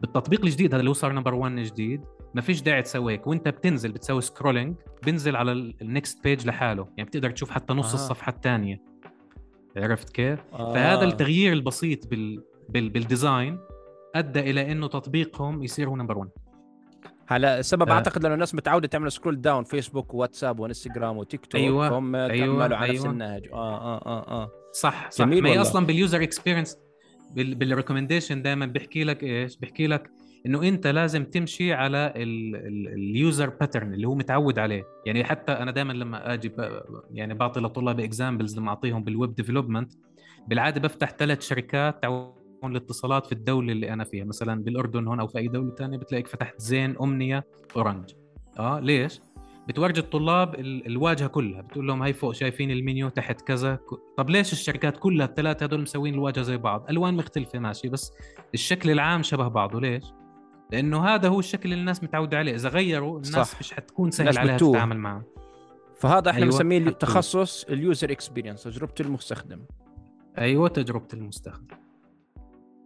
[0.01, 2.01] بالتطبيق الجديد هذا اللي هو صار number 1 جديد
[2.33, 6.87] ما فيش داعي تسوي هيك وإنت بتنزل بتسوي scrolling بنزل على ال next page لحاله
[6.97, 7.93] يعني بتقدر تشوف حتى نص آه.
[7.93, 8.81] الصفحة الثانية
[9.77, 10.73] عرفت كيف؟ آه.
[10.73, 12.43] فهذا التغيير البسيط بال...
[12.69, 12.89] بال...
[12.89, 13.59] بال design
[14.15, 16.29] أدى إلى إنه تطبيقهم يصير هو number 1
[17.27, 17.93] هلا السبب آه.
[17.93, 22.45] أعتقد لأنه الناس متعودة تعمل scroll down فيسبوك وواتساب وإنستغرام وتيك توك أيوه فهم أيوة.
[22.45, 22.95] كملوا على أيوة.
[22.95, 26.77] نفس النهج آه آه آه آه صح صح ما هي أصلا بال user experience
[27.35, 30.11] بال recommendation دائما بيحكي لك إيش بيحكي لك
[30.45, 35.71] إنه أنت لازم تمشي على ال user pattern اللي هو متعود عليه يعني حتى أنا
[35.71, 36.51] دائما لما أجي
[37.11, 39.93] يعني بعطي لطلاب examples لما أعطيهم بال web development
[40.47, 42.05] بالعادة بفتح ثلاث شركات
[42.63, 44.25] الاتصالات في الدولة اللي أنا فيها.
[44.25, 48.09] مثلا بالأردن هون أو في أي دولة ثانية بتلاقيك فتحت زين أمنية اورنج
[48.59, 49.19] آه ليش؟
[49.67, 51.61] بتورجي الطلاب الواجهة كلها.
[51.61, 53.79] بتقول لهم هاي فوق شايفين المنيو تحت كذا.
[54.17, 58.11] طب ليش الشركات كلها الثلاثة هدول مسوين الواجهة زي بعض؟ ألوان مختلفة ماشي بس
[58.53, 59.81] الشكل العام شبه بعضه.
[59.81, 60.03] ليش؟
[60.71, 62.55] لأنه هذا هو الشكل اللي الناس متعودة عليه.
[62.55, 63.59] إذا غيروا الناس صح.
[63.59, 65.23] مش حتكون سهل عليها تتعامل معه.
[65.99, 69.61] فهذا إحنا أيوة بنسميه تخصص ال user experience تجربة المستخدم.
[70.37, 71.77] أيوه تجربة المستخدم.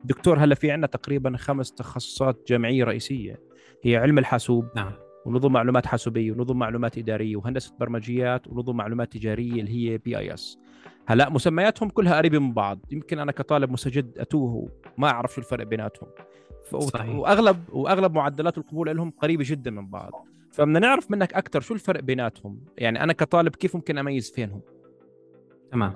[0.03, 3.39] دكتور هلا في عندنا تقريبا خمس تخصصات جامعية رئيسية.
[3.83, 4.91] هي علم الحاسوب نعم.
[5.25, 10.57] ونظم معلومات حاسوبية ونظم معلومات إدارية وهندسة برمجيات ونظم معلومات تجارية اللي هي BIS.
[11.05, 12.79] هلا مسمياتهم كلها قريبة من بعض.
[12.91, 16.09] يمكن أنا كطالب مستجد أتوه ما أعرف شو الفرق بيناتهم.
[16.79, 17.15] صحيح.
[17.15, 20.27] وأغلب وأغلب معدلات القبول لهم قريبة جدا من بعض.
[20.51, 22.59] فبدنا نعرف منك أكثر شو الفرق بيناتهم.
[22.77, 24.61] يعني أنا كطالب كيف ممكن أميز فينهم؟
[25.71, 25.93] تمام.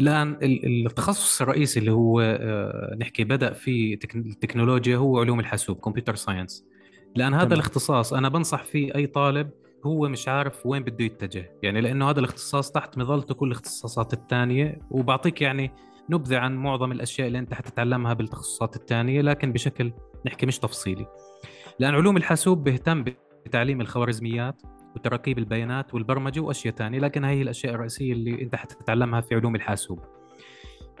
[0.00, 6.64] الان التخصص الرئيسي اللي هو آه، نحكي بدأ في التكنولوجيا هو علوم الحاسوب كمبيوتر ساينس.
[7.16, 7.52] لأن هذا تمام.
[7.52, 9.50] الاختصاص أنا بنصح فيه أي طالب
[9.86, 11.52] هو مش عارف وين بده يتجه.
[11.62, 15.70] يعني لأنه هذا الاختصاص تحت مظلته كل الاختصاصات الثانية وبعطيك يعني
[16.10, 19.92] نبذة عن معظم الأشياء اللي أنت حتتعلمها بالتخصصات الثانية لكن بشكل
[20.26, 21.06] نحكي مش تفصيلي.
[21.78, 23.04] لأن علوم الحاسوب بيهتم
[23.46, 24.62] بتعليم الخوارزميات
[24.96, 30.00] وتراكيب البيانات والبرمجة وأشياء ثانية لكن هي الأشياء الرئيسية اللي أنت حتتعلمها في علوم الحاسوب.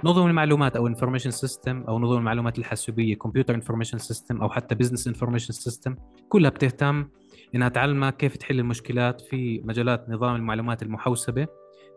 [0.04, 5.06] نظم المعلومات أو information system أو نظم المعلومات الحاسوبية computer information system أو حتى business
[5.06, 5.96] information system
[6.28, 7.08] كلها بتهتم
[7.54, 11.46] إنها تعلمك كيف تحل المشكلات في مجالات نظام المعلومات المحوسبة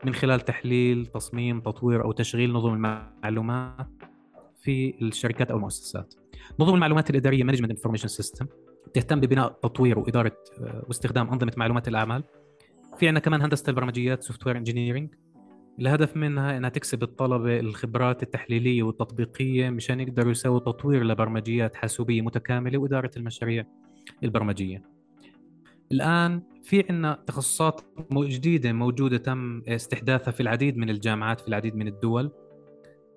[0.05, 3.88] من خلال تحليل تصميم تطوير أو تشغيل نظم المعلومات
[4.62, 6.13] في الشركات أو المؤسسات.
[6.59, 8.45] نظم المعلومات الإدارية management information system
[8.93, 12.23] تهتم ببناء تطوير وإدارة آه، واستخدام أنظمة معلومات الأعمال
[12.97, 15.15] في عندنا كمان هندسة البرمجيات software engineering
[15.80, 22.78] الهدف منها إنها تكسب الطلبة الخبرات التحليلية والتطبيقية مشان يقدروا يسووا تطوير لبرمجيات حاسوبية متكاملة
[22.78, 23.65] وإدارة المشاريع
[24.23, 24.84] البرمجية.
[25.91, 31.88] الآن في عندنا تخصصات جديدة موجودة تم استحداثها في العديد من الجامعات في العديد من
[31.88, 32.32] الدول.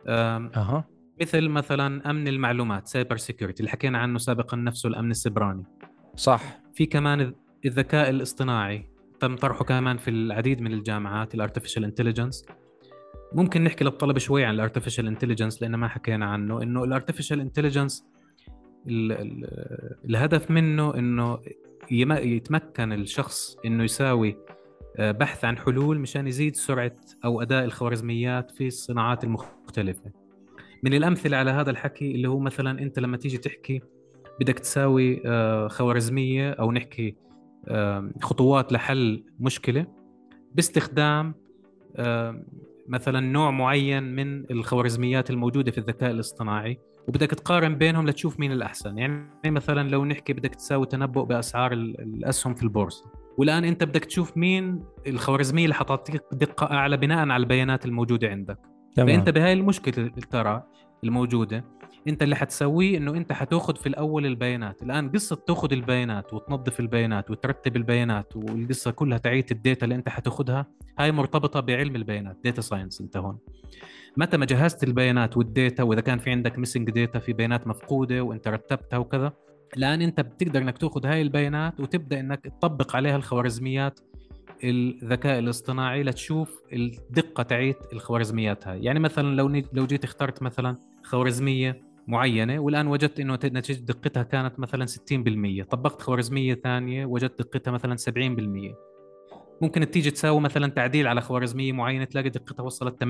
[0.06, 0.84] أه.
[1.22, 5.64] مثل مثلا أمن المعلومات cyber security اللي حكينا عنه سابقا نفسه الأمن السيبراني.
[6.16, 6.60] صح.
[6.74, 8.86] في كمان الذكاء الاصطناعي
[9.20, 12.44] تم طرحه كمان في العديد من الجامعات ال artificial intelligence
[13.32, 17.40] ممكن نحكي للطلبة شوي عن ال artificial intelligence لأن ما حكينا عنه إنه ال artificial
[17.40, 18.04] intelligence
[20.04, 21.38] الهدف منه إنه
[21.90, 24.36] يتمكن الشخص إنه يساوي
[24.96, 30.21] آه، بحث عن حلول مشان يزيد سرعة أو أداء الخوارزميات في الصناعات المختلفة
[30.82, 33.80] من الأمثلة على هذا الحكي اللي هو مثلا أنت لما تيجي تحكي
[34.40, 37.16] بدك تساوي آه، خوارزمية أو نحكي
[38.22, 39.86] خطوات لحل مشكلة
[40.54, 41.34] باستخدام
[42.88, 48.98] مثلا نوع معين من الخوارزميات الموجودة في الذكاء الاصطناعي وبدك تقارن بينهم لتشوف مين الأحسن.
[48.98, 53.12] يعني مثلا لو نحكي بدك تساوي تنبؤ بأسعار الأسهم في البورصة.
[53.38, 58.71] والآن أنت بدك تشوف مين الخوارزمية اللي حتعطيك دقة أعلى بناء على البيانات الموجودة عندك.
[58.94, 59.08] تمام.
[59.08, 60.62] فأنت بهاي المشكلة ترى
[61.04, 61.64] الموجودة
[62.08, 67.30] أنت اللي حتسويه إنه أنت حتأخذ في الأول البيانات الآن قصة تأخذ البيانات وتنظف البيانات
[67.30, 70.66] وترتب البيانات والقصة كلها تاعت ال data اللي أنت حتأخذها
[70.98, 73.38] هاي مرتبطة بعلم البيانات data science أنت هون
[74.16, 78.20] متى ما جهزت البيانات وال data وإذا كان في عندك missing data في بيانات مفقودة
[78.20, 79.32] وأنت رتبتها وكذا
[79.76, 84.00] الآن أنت بتقدر إنك تأخذ هاي البيانات وتبدأ إنك تطبق عليها الخوارزميات
[84.64, 91.82] الذكاء الاصطناعي لتشوف الدقة تعيت الخوارزميات هاي يعني مثلا لو لو جيت اخترت مثلا خوارزمية
[92.06, 97.96] معينة والآن وجدت إنه نتيجة دقتها كانت مثلا 60% طبقت خوارزمية ثانية وجدت دقتها مثلا
[97.96, 98.74] 70%
[99.62, 103.06] ممكن تيجي تساوي مثلا تعديل على خوارزمية معينة تلاقي دقتها وصلت 80%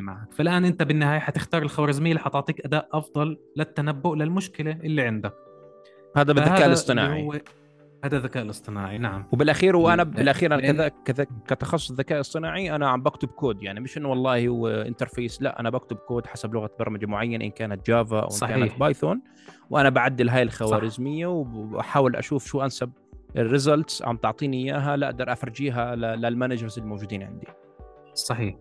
[0.00, 0.32] معك.
[0.32, 5.34] فالآن أنت بالنهاية حتختار الخوارزمية اللي حتعطيك أداء أفضل للتنبؤ للمشكلة اللي عندك.
[6.16, 7.42] هذا بالذكاء الاصطناعي.
[8.04, 9.26] هذا الذكاء الاصطناعي نعم.
[9.32, 13.98] وبالأخير وأنا بالأخير أنا كذا كذا كتخصص الذكاء الاصطناعي أنا عم بكتب كود يعني مش
[13.98, 18.20] إنه والله هو interface لا أنا بكتب كود حسب لغة برمجة معينة إن كانت جافا
[18.20, 18.48] أو إن.
[18.48, 19.20] كانت بايثون
[19.70, 22.92] وأنا بعدل هاي الخوارزمية وبحاول أشوف شو أنسب
[23.36, 27.46] ال results عم تعطيني إياها لا أقدر أفرجيها لل managers الموجودين عندي.
[28.14, 28.54] صحيح.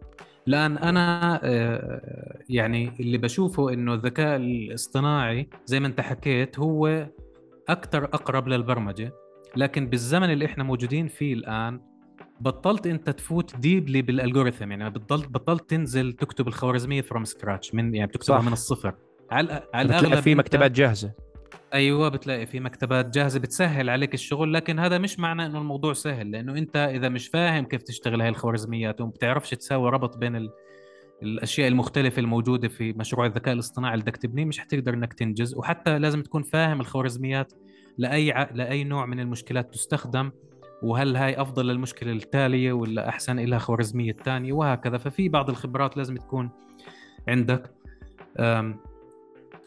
[0.47, 7.07] الان أنا آه، يعني اللي بشوفه إنه الذكاء الاصطناعي زي ما أنت حكيت هو
[7.69, 9.13] أكثر أقرب للبرمجة
[9.55, 11.79] لكن بالزمن اللي إحنا موجودين فيه الآن
[12.41, 17.95] بطلت أنت تفوت deeply بال algorithm يعني بطلت بطلت تنزل تكتب الخوارزمية from scratch من
[17.95, 18.45] يعني بتكتبها صح.
[18.45, 18.95] من الصفر
[19.31, 21.11] على على الأغلب في مكتبات جاهزة
[21.73, 26.31] أيوه بتلاقي في مكتبات جاهزة بتسهل عليك الشغل لكن هذا مش معنى إنه الموضوع سهل
[26.31, 30.49] لأنه أنت إذا مش فاهم كيف تشتغل هاي الخوارزميات وما بتعرفش تساوي ربط بين ال...
[31.23, 35.99] الأشياء المختلفة الموجودة في مشروع الذكاء الاصطناعي اللي بدك تبنيه مش حتقدر إنك تنجز وحتى
[35.99, 37.53] لازم تكون فاهم الخوارزميات
[37.97, 38.49] لأي ع...
[38.53, 40.31] لأي نوع من المشكلات تستخدم
[40.83, 44.97] وهل هاي أفضل للمشكلة التالية ولا أحسن لها خوارزمية الثانية وهكذا.
[44.97, 46.49] ففي بعض الخبرات لازم تكون
[47.27, 47.71] عندك.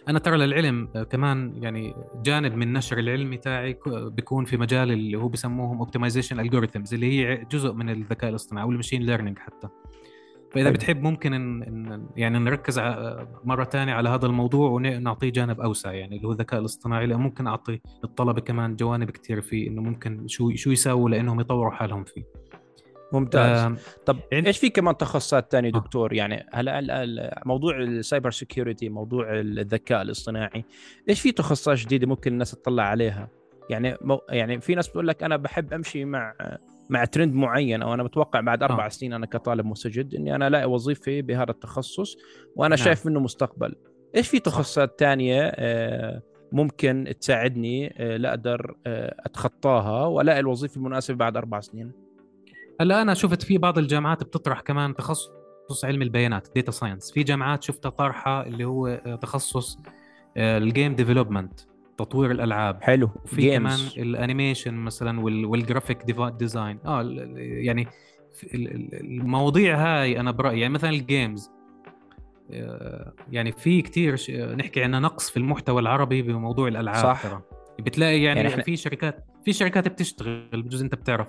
[0.08, 5.28] أنا ترى للعلم كمان يعني جانب من نشر العلم تاعي بيكون في مجال اللي هو
[5.28, 9.68] بسموهم optimization algorithms اللي هي جزء من الذكاء الاصطناعي أو ال machine learning حتى.
[10.56, 12.78] فإذا بتحب ممكن إن, إن يعني نركز
[13.44, 17.46] مرة ثانية على هذا الموضوع ونعطيه جانب أوسع يعني اللي هو الذكاء الاصطناعي لأنه ممكن
[17.46, 22.22] أعطي الطلبة كمان جوانب كثير فيه إنه ممكن شو شو يساووا لأنهم يطوروا حالهم فيه.
[23.12, 23.78] ممتاز.
[24.06, 24.46] طب عند...
[24.46, 25.72] إيش في كمان تخصصات ثانية آه.
[25.72, 30.64] دكتور؟ يعني هلا موضوع ال cyber security موضوع الذكاء الاصطناعي
[31.08, 33.28] إيش في تخصصات جديدة ممكن الناس تطلع عليها؟
[33.70, 34.20] يعني مو...
[34.28, 36.34] يعني في ناس بتقول لك أنا بحب أمشي مع
[36.90, 38.88] مع ترند معين أو أنا متوقع بعد أربع آه.
[38.88, 42.16] سنين أنا كطالب مستجد إني أنا الاقي وظيفه بهذا التخصص
[42.56, 42.84] وأنا نعم.
[42.84, 43.74] شايف منه مستقبل
[44.16, 46.22] إيش في تخصصات ثانية آه،
[46.52, 51.92] ممكن تساعدني آه، لا أقدر آه، أتخطاها والاقي الوظيفة المناسبة بعد أربع سنين
[52.80, 55.30] هلا أنا شفت في بعض الجامعات بتطرح كمان تخصص
[55.68, 59.78] تخصص علم البيانات data science في جامعات شفتها طارحه اللي هو آه، تخصص
[60.36, 61.60] ال game development
[61.98, 62.82] تطوير الألعاب.
[62.82, 63.10] حلو.
[63.24, 65.98] وفي كمان ال animation مثلا وال graphic
[66.38, 67.02] design آه
[67.38, 67.86] يعني
[68.44, 71.50] المواضيع هاي أنا برأيي يعني مثلا الجيمز
[72.50, 74.16] آه، يعني في كثير
[74.56, 77.22] نحكي عن نقص في المحتوى العربي بموضوع الألعاب صح.
[77.22, 77.42] ترى.
[77.78, 78.62] بتلاقي يعني, يعني إحنا...
[78.62, 81.28] في شركات في شركات بتشتغل بجوز أنت بتعرف.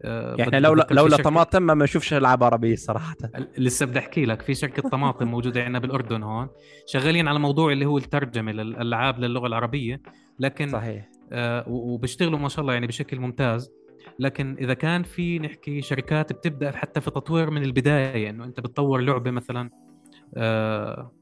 [0.00, 3.16] يعني لولا لولا طماطم ما بنشوفش ألعاب عربية صراحة.
[3.58, 6.48] لسه بدي أحكي لك في شركة طماطم موجودة عندنا بالأردن هون.
[6.86, 10.02] شغالين على موضوع اللي هو الترجمة للألعاب للغة العربية.
[10.40, 11.08] لكن صحيح.
[11.32, 13.72] آه وبيشتغلوا ما شاء الله يعني بشكل ممتاز.
[14.18, 19.00] لكن إذا كان في نحكي شركات بتبدأ حتى في تطوير من البداية إنه أنت بتطور
[19.00, 19.70] لعبة مثلا
[20.36, 21.12] آه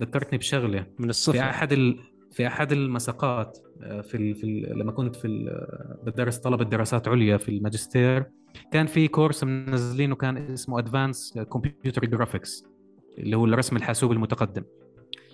[0.00, 0.86] ذكرتني بشغلة.
[0.98, 1.38] من الصفر.
[1.38, 1.98] في أحد ال...
[2.32, 3.71] في أحد المساقات آه،
[4.02, 4.34] في ال...
[4.34, 4.78] في ال...
[4.78, 5.28] لما كنت في
[6.06, 8.30] بدرس طلبة دراسات عليا في الماجستير
[8.72, 12.64] كان في course منزلينه كان اسمه advanced computer graphics
[13.18, 14.64] اللي هو الرسم الحاسوبي المتقدم.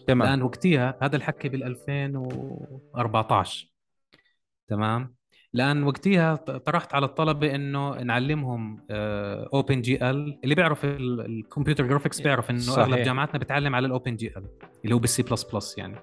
[0.07, 0.29] تمام.
[0.29, 3.69] الآن وقتها هذا الحكي بال 2014
[4.69, 5.15] تمام؟
[5.53, 12.79] لأن وقتها طرحت على الطلبة إنه نعلمهم OpenGL اللي بيعرف ال computer graphics بيعرف إنه.
[12.79, 14.45] أغلب جامعاتنا بتعلم على الاوبن جي ال
[14.85, 15.97] اللي هو بالسي بلس بلس يعني.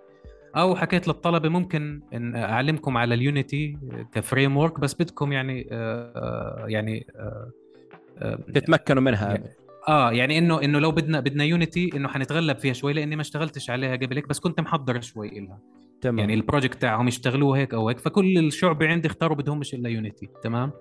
[0.56, 3.78] أو حكيت للطلبة ممكن إن أعلمكم على ال Unity ك
[4.12, 9.30] framework بس بدكم يعني آه يعني آه تتمكنوا منها.
[9.30, 9.50] يعني
[9.88, 13.70] آه يعني إنه إنه لو بدنا بدنا Unity إنه حنتغلب فيها شوي لأني ما اشتغلتش
[13.70, 15.60] عليها قبل هيك بس كنت محضر شوي لها
[16.02, 16.20] تمام.
[16.20, 19.90] يعني ال project تاعهم يشتغلوه هيك أو هيك فكل الشعب عندي اختاروا بدهم مش إلا
[19.90, 20.30] Unity.
[20.44, 20.72] تمام؟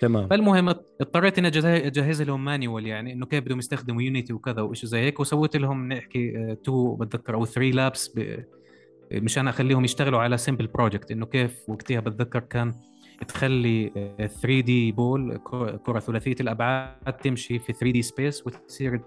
[0.00, 0.28] تمام.
[0.28, 0.68] فالمهم
[1.00, 5.20] اضطريت إني اجهز لهم manual يعني إنه كيف بدهم يستخدموا Unity وكذا وشيء زي هيك
[5.20, 8.18] وسويت لهم نحكي two بتذكر أو three labs
[9.12, 12.74] مشان أخليهم يشتغلوا على simple project إنه كيف وقتها بتذكر كان
[13.28, 15.36] تخلي 3D ball
[15.86, 19.00] كرة ثلاثية الأبعاد تمشي في 3D space وتصير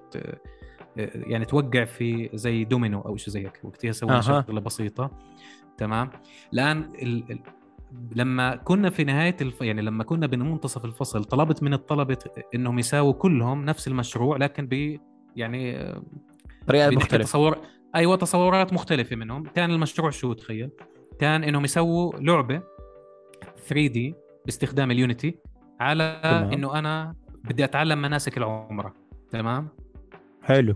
[0.97, 3.59] يعني توقع في زي دومينو أو شيء زي هيك.
[3.63, 4.21] وقتها سوينا.
[4.21, 5.11] شغلة بسيطة.
[5.77, 6.09] تمام؟
[6.53, 7.31] الآن ال...
[7.31, 7.39] ال...
[8.15, 9.61] لما كنا في نهاية الف...
[9.61, 12.17] يعني لما كنا بمنتصف الفصل طلبت من الطلبة
[12.55, 14.99] إنهم يساووا كلهم نفس المشروع لكن ب
[15.35, 15.93] يعني
[16.67, 17.23] طريقة مختلفة.
[17.23, 17.57] تصور
[17.95, 19.43] أيوه تصورات مختلفة منهم.
[19.43, 20.69] كان المشروع شو تخيل؟
[21.19, 22.61] كان إنهم يسووا لعبة
[23.67, 25.37] 3D باستخدام ال Unity
[25.79, 26.51] على تمام.
[26.51, 28.93] إنه أنا بدي أتعلم مناسك العمرة.
[29.31, 29.67] تمام؟
[30.43, 30.75] حلو.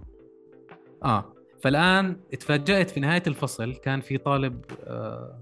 [1.04, 1.34] آه.
[1.62, 5.39] فالآن اتفاجأت في نهاية الفصل كان في طالب آه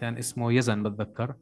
[0.00, 1.34] كان اسمه يزن بتذكر.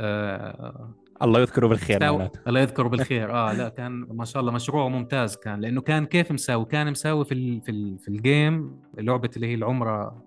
[0.00, 0.90] آه
[1.22, 2.40] الله يذكره بالخير معناته.
[2.48, 3.32] الله يذكره بالخير.
[3.32, 7.24] آه لا كان ما شاء الله مشروعه ممتاز كان لأنه كان كيف مساوي؟ كان مساوي
[7.24, 10.22] في ال في, ال في الجيم لعبة اللي هي العمرة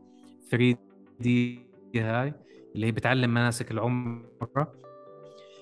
[0.51, 0.77] 3
[1.19, 2.33] دي هاي
[2.75, 4.73] اللي هي بتعلم مناسك العمرة.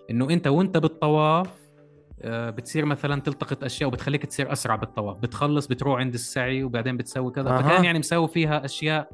[0.10, 1.66] إنه أنت وأنت بالطواف
[2.22, 5.18] آه، بتصير مثلا تلتقط أشياء وبتخليك تصير أسرع بالطواف.
[5.18, 7.50] بتخلص بتروح عند السعي وبعدين بتسوي كذا.
[7.50, 7.62] أه.
[7.62, 9.10] فكان يعني مسوي فيها أشياء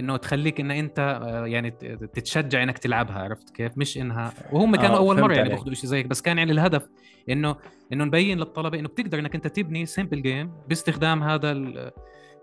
[0.00, 1.70] إنه تخليك إن أنت آه، يعني
[2.14, 5.90] تتشجع إنك تلعبها عرفت كيف؟ مش إنها وهم كانوا آه أول مرة يعني بياخذوا شيء
[5.90, 6.88] زي هيك بس كان يعني الهدف
[7.30, 7.56] إنه
[7.92, 11.52] إنه نبين للطلبة إنه بتقدر إنك أنت تبني سمبل جيم باستخدام هذا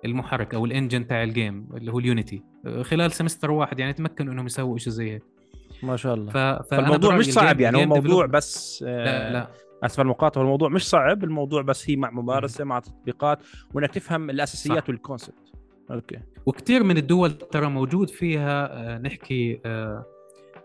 [0.05, 3.79] المحرك أو ال engine تاع ال game اللي هو ال Unity آه، خلال semester واحد
[3.79, 5.23] يعني تمكنوا إنهم يسووا شيء زي هيك.
[5.83, 6.31] ما شاء الله.
[6.31, 6.37] ف...
[6.37, 9.47] فالموضوع مش صعب يعني هو موضوع بس لا لا.
[9.83, 13.39] اسف المقاطعة الموضوع مش صعب الموضوع بس هي مع ممارسة مع تطبيقات
[13.73, 15.53] وإنك تفهم الأساسيات وال concept
[15.91, 16.19] okay.
[16.45, 20.05] وكثير من الدول ترى موجود فيها آه، نحكي آه،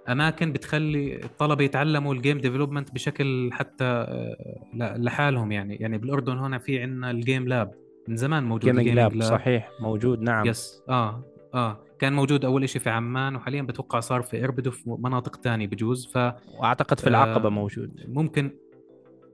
[0.08, 5.76] أماكن بتخلي الطلبة يتعلموا ال game development بشكل حتى آه، لحالهم يعني.
[5.76, 7.74] يعني بالأردن هنا في عندنا ال Game Lab
[8.08, 10.46] من زمان موجود gaming lab, lab صحيح موجود نعم.
[10.46, 11.78] yes آه آه.
[11.98, 16.06] كان موجود أول شيء في عمان وحاليا بتوقع صار في اربد وفي مناطق ثانية بجوز
[16.06, 16.16] ف
[16.58, 18.00] وأعتقد في العقبة آه موجود.
[18.08, 18.50] ممكن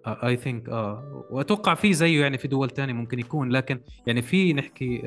[0.07, 4.53] I think آه وأتوقع في زيه يعني في دول تانية ممكن يكون لكن يعني في
[4.53, 5.03] نحكي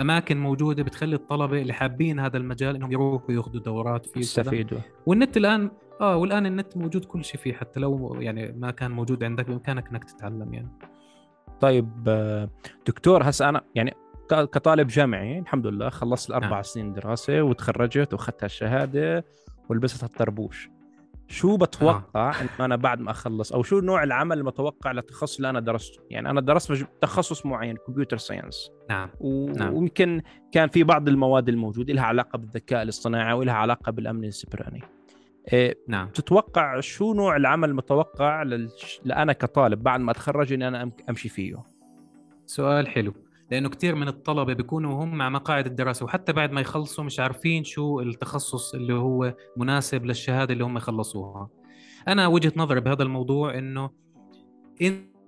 [0.00, 4.78] أماكن موجودة بتخلي الطلبة اللي حابين هذا المجال إنهم يروحوا ياخذوا دورات فيه يستفيدوا.
[5.06, 9.24] والنت الآن آه والآن النت موجود كل شيء فيه حتى لو يعني ما كان موجود
[9.24, 10.68] عندك بإمكانك إنك تتعلم يعني.
[11.60, 12.48] طيب آه،
[12.86, 13.94] دكتور هسه أنا يعني
[14.28, 16.62] كطالب جامعي الحمد لله خلصت الأربع نعم.
[16.62, 19.24] سنين دراسة وتخرجت وأخذت الشهاده
[19.68, 20.68] ولبست الطربوش
[21.30, 22.40] شو بتوقع آه.
[22.40, 26.30] إنه أنا بعد ما أخلص؟ أو شو نوع العمل المتوقع للتخصص اللي أنا درسته؟ يعني
[26.30, 28.70] أنا درست تخصص معين computer science.
[28.90, 29.50] نعم و...
[29.50, 29.74] نعم.
[29.74, 30.22] ويمكن
[30.52, 34.82] كان في بعض المواد الموجودة لها علاقة بالذكاء الاصطناعي ولها علاقة بالأمن السبراني.
[35.52, 36.08] إيه نعم.
[36.08, 38.70] تتوقع شو نوع العمل المتوقع لل...
[39.04, 41.56] لأنا كطالب بعد ما أتخرج إني أنا أمشي فيه؟
[42.46, 43.14] سؤال حلو.
[43.50, 47.64] لأنه كثير من الطلبة بيكونوا هم مع مقاعد الدراسة وحتى بعد ما يخلصوا مش عارفين
[47.64, 51.48] شو التخصص اللي هو مناسب للشهادة اللي هم يخلصوها
[52.08, 53.90] أنا وجهة نظري بهذا الموضوع إنه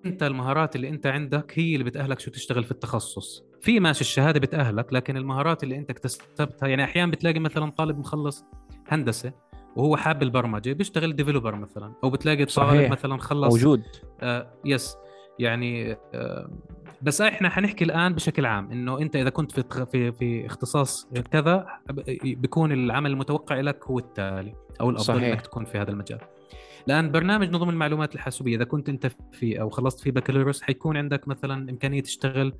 [0.06, 3.44] أنت المهارات اللي أنت عندك هي اللي بتأهلك شو تشتغل في التخصص.
[3.60, 8.44] في ماشي الشهادة بتأهلك لكن المهارات اللي أنت اكتسبتها يعني أحيانا بتلاقي مثلا طالب مخلص
[8.88, 9.32] هندسة
[9.76, 12.90] وهو حاب البرمجة بيشتغل developer مثلا أو بتلاقي طالب.
[12.90, 13.82] مثلا خلص موجود.
[14.20, 14.96] آه yes
[15.40, 16.50] يعني آه
[17.02, 21.66] بس إحنا حنحكي الآن بشكل عام إنه أنت إذا كنت في في في اختصاص كذا
[22.22, 25.28] بيكون العمل المتوقع لك هو التالي أو الأفضل صحيح.
[25.28, 26.18] إنك تكون في هذا المجال
[26.88, 31.28] الان برنامج نظم المعلومات الحاسوبية إذا كنت أنت فيه أو خلصت فيه بكالوريوس حيكون عندك
[31.28, 32.54] مثلا إمكانية تشتغل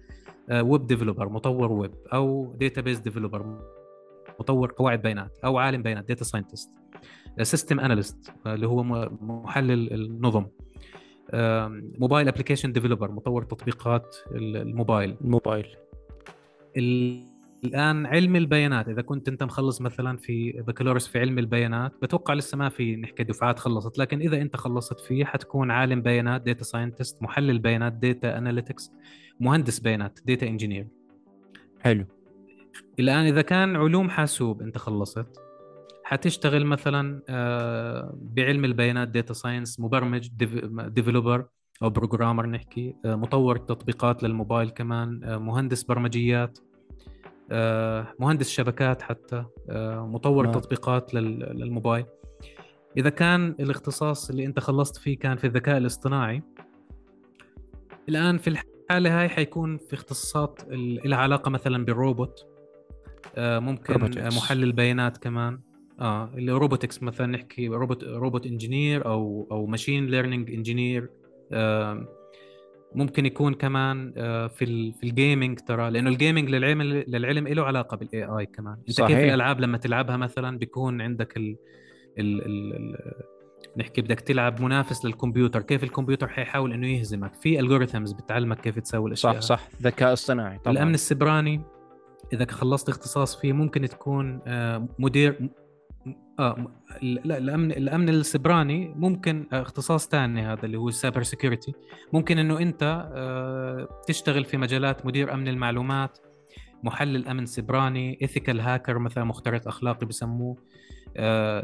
[0.53, 3.59] web developer مطور ويب أو database developer
[4.41, 6.71] مطور قواعد بيانات أو عالم بيانات data scientist
[7.43, 8.83] system analyst اللي هو
[9.20, 10.47] محلل النظم
[11.99, 15.16] mobile application developer مطور تطبيقات الموبايل.
[15.20, 15.66] الموبايل.
[17.64, 22.59] الآن علم البيانات إذا كنت أنت مخلص مثلا في بكالوريوس في علم البيانات بتوقع لسه
[22.59, 27.23] ما في نحكي دفعات خلصت لكن إذا أنت خلصت فيه حتكون عالم بيانات data scientist
[27.22, 28.93] محلل بيانات data analytics
[29.41, 30.87] مهندس بيانات data engineer
[31.81, 32.05] حلو.
[32.99, 35.26] الآن إذا كان علوم حاسوب أنت خلصت
[36.11, 40.29] حتشتغل مثلا آه، بعلم البيانات data science مبرمج
[40.89, 41.47] developer
[41.83, 46.59] أو programmer نحكي آه، مطور تطبيقات للموبايل كمان آه، مهندس برمجيات
[48.19, 49.45] مهندس شبكات حتى
[49.99, 50.53] مطور ما.
[50.53, 50.61] نعم.
[50.61, 52.05] تطبيقات للموبايل
[52.97, 56.43] إذا كان الاختصاص اللي أنت خلصت فيه كان في الذكاء الاصطناعي
[58.09, 60.63] الآن في الحالة هاي حيكون في اختصاصات
[61.05, 62.47] لها علاقة مثلا بالروبوت
[63.39, 63.95] ممكن.
[64.29, 65.61] محلل بيانات كمان
[66.01, 71.11] آه اللي robotics مثلا نحكي robot robot engineer أو أو machine learning engineer
[72.95, 77.63] ممكن يكون كمان آه في في ال gaming ترى لأنه ال gaming للعلم للعلم له
[77.63, 78.77] علاقة بال AI كمان.
[78.79, 79.09] أنت صحيح.
[79.09, 81.57] كيف الألعاب لما تلعبها مثلا بيكون عندك ال
[82.19, 82.97] ال ال ال
[83.77, 89.09] نحكي بدك تلعب منافس للكمبيوتر كيف الكمبيوتر حيحاول إنه يهزمك؟ في algorithms بتعلمك كيف تسوي
[89.09, 89.33] الأشياء.
[89.33, 89.69] صح صح.
[89.83, 90.73] ذكاء اصطناعي طبعا.
[90.73, 91.61] الأمن السبراني
[92.33, 95.51] إذا خلصت اختصاص فيه ممكن تكون آه، مدير
[96.41, 96.66] آه
[97.03, 101.75] لا الأمن الأمن السبراني ممكن اختصاص ثاني هذا اللي هو ال cyber security.
[102.12, 106.18] ممكن إنه أنت آه، تشتغل في مجالات مدير أمن المعلومات
[106.82, 110.57] محلل أمن سبراني ethical hacker مثلا مخترق أخلاقي بسموه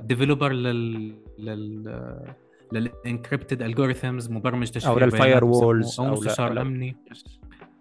[0.00, 2.34] developer لل لل
[2.72, 6.96] لل encrypted algorithms مبرمج تشفير أو لل firewalls أو مستشار أمني.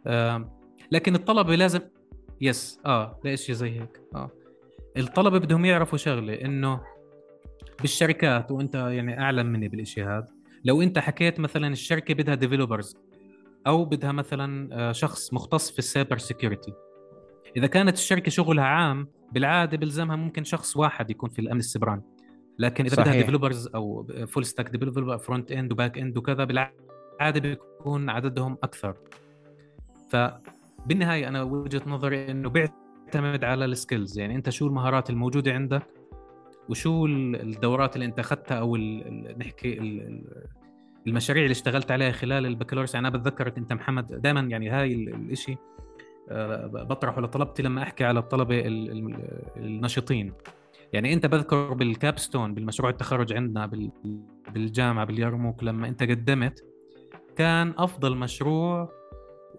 [0.07, 0.59] آه
[0.91, 1.79] لكن الطلبة لازم
[2.41, 4.29] yes آه لاشياء زي هيك؟ آه.
[4.97, 6.81] الطلبة بدهم يعرفوا شغلة إنه
[7.81, 10.27] بالشركات وأنت يعني أعلم مني بالشيء هذا
[10.65, 12.97] لو أنت حكيت مثلا الشركة بدها developers
[13.67, 16.73] أو بدها مثلا آه، شخص مختص في ال cyber security.
[17.57, 22.03] إذا كانت الشركة شغلها عام بالعادة بلزمها ممكن شخص واحد يكون في الأمن السبراني
[22.59, 23.07] لكن إذا صحيح.
[23.07, 28.57] بدها developers أو full stack developer front end و back end وكذا بالعادة بيكون عددهم
[28.63, 28.95] أكثر.
[30.09, 32.49] فبالنهاية أنا وجهة نظري إنه
[33.06, 35.84] يعتمد على ال skills يعني أنت شو المهارات الموجودة عندك؟
[36.70, 40.24] وشو الدورات اللي أنت أخذتها أو ال نحكي ال
[41.08, 44.93] المشاريع اللي اشتغلت عليها خلال البكالوريوس؟ يعني أنا بتذكرك أنت محمد دائما يعني هاي
[45.32, 45.58] الشيء
[46.30, 48.64] آه، بطرحه لطلبتي لما أحكي على الطلبة
[49.58, 50.34] النشيطين
[50.93, 53.72] يعني أنت بذكر بال capstone بالمشروع التخرج عندنا
[54.53, 56.66] بالجامعة باليرموك لما أنت قدمت
[57.36, 58.89] كان أفضل مشروع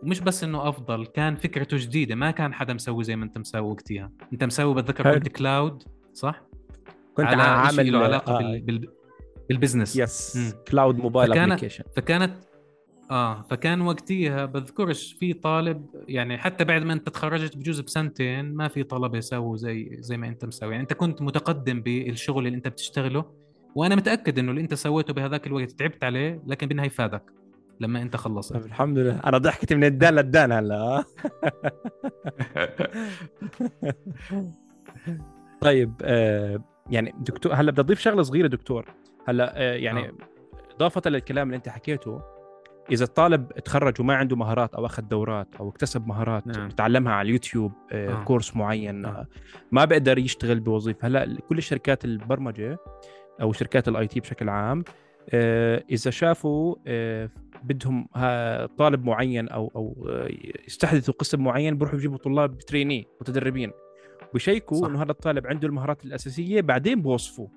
[0.02, 3.70] ومش بس إنه أفضل كان فكرته جديدة ما كان حدا مسوي زي ما أنت مسوي
[3.70, 5.82] وقتها أنت مسوي بتذكر كنت cloud
[6.12, 6.42] صح؟
[7.14, 8.38] كنت على عامل له علاقة آه.
[8.38, 8.60] بال...
[8.60, 8.88] بال...
[9.48, 9.96] بال business.
[9.96, 12.34] Yes cloud mobile application فكانت
[13.10, 18.68] آه فكان وقتها بذكرش في طالب يعني حتى بعد ما أنت تخرجت بجوز بسنتين ما
[18.68, 20.70] في طلبه يسووا زي زي ما أنت مسوي.
[20.70, 23.24] يعني أنت كنت متقدم بالشغل اللي أنت بتشتغله
[23.74, 27.22] وأنا متأكد إنه اللي أنت سويته بهذاك الوقت تعبت عليه لكن بالنهاية فادك.
[27.80, 31.04] لما انت خلصت طيب الحمد لله أنا ضحكتي من الدان للدان هلا
[35.60, 38.84] طيب آه يعني دكتور هلا بدي أضيف شغلة صغيرة دكتور
[39.28, 40.12] هلا آه يعني آه.
[40.76, 42.36] إضافة للكلام اللي أنت حكيته
[42.90, 46.68] إذا الطالب تخرج وما عنده مهارات أو أخذ دورات أو اكتسب مهارات نعم.
[46.68, 48.10] تعلمها على اليوتيوب آه.
[48.10, 48.24] آه.
[48.24, 49.26] كورس معين آه.
[49.72, 52.78] ما بقدر يشتغل بوظيفة هلا كل الشركات البرمجة
[53.40, 54.84] أو شركات ال IT بشكل عام
[55.30, 57.30] آه إذا شافوا آه
[57.64, 58.08] بدهم
[58.78, 60.08] طالب معين أو أو
[60.66, 63.72] يستحدثوا قسم معين بيروحوا يجيبوا طلاب trainee متدربين.
[64.34, 67.50] ويشيكوا إنه هذا الطالب عنده المهارات الأساسية بعدين بوصفوه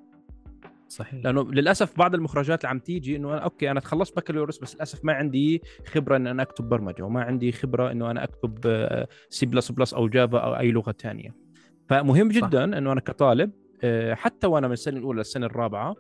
[0.88, 1.26] صحيح.
[1.26, 5.06] لأنه للأسف بعض المخرجات اللي عم تيجي إنه أنا okay أنا خلصت بكالوريوس بس للأسف
[5.06, 8.86] ما عندي خبرة إن أنا أكتب برمجة وما عندي خبرة إنه أنا أكتب
[9.30, 11.36] سي بلس بلس أو جافا أو أي لغة ثانية
[11.90, 12.78] فمهم جدا صح.
[12.78, 13.52] إنه أنا كطالب
[13.84, 15.96] آه، حتى وأنا من السنة الأولى للسنة الرابعة آه،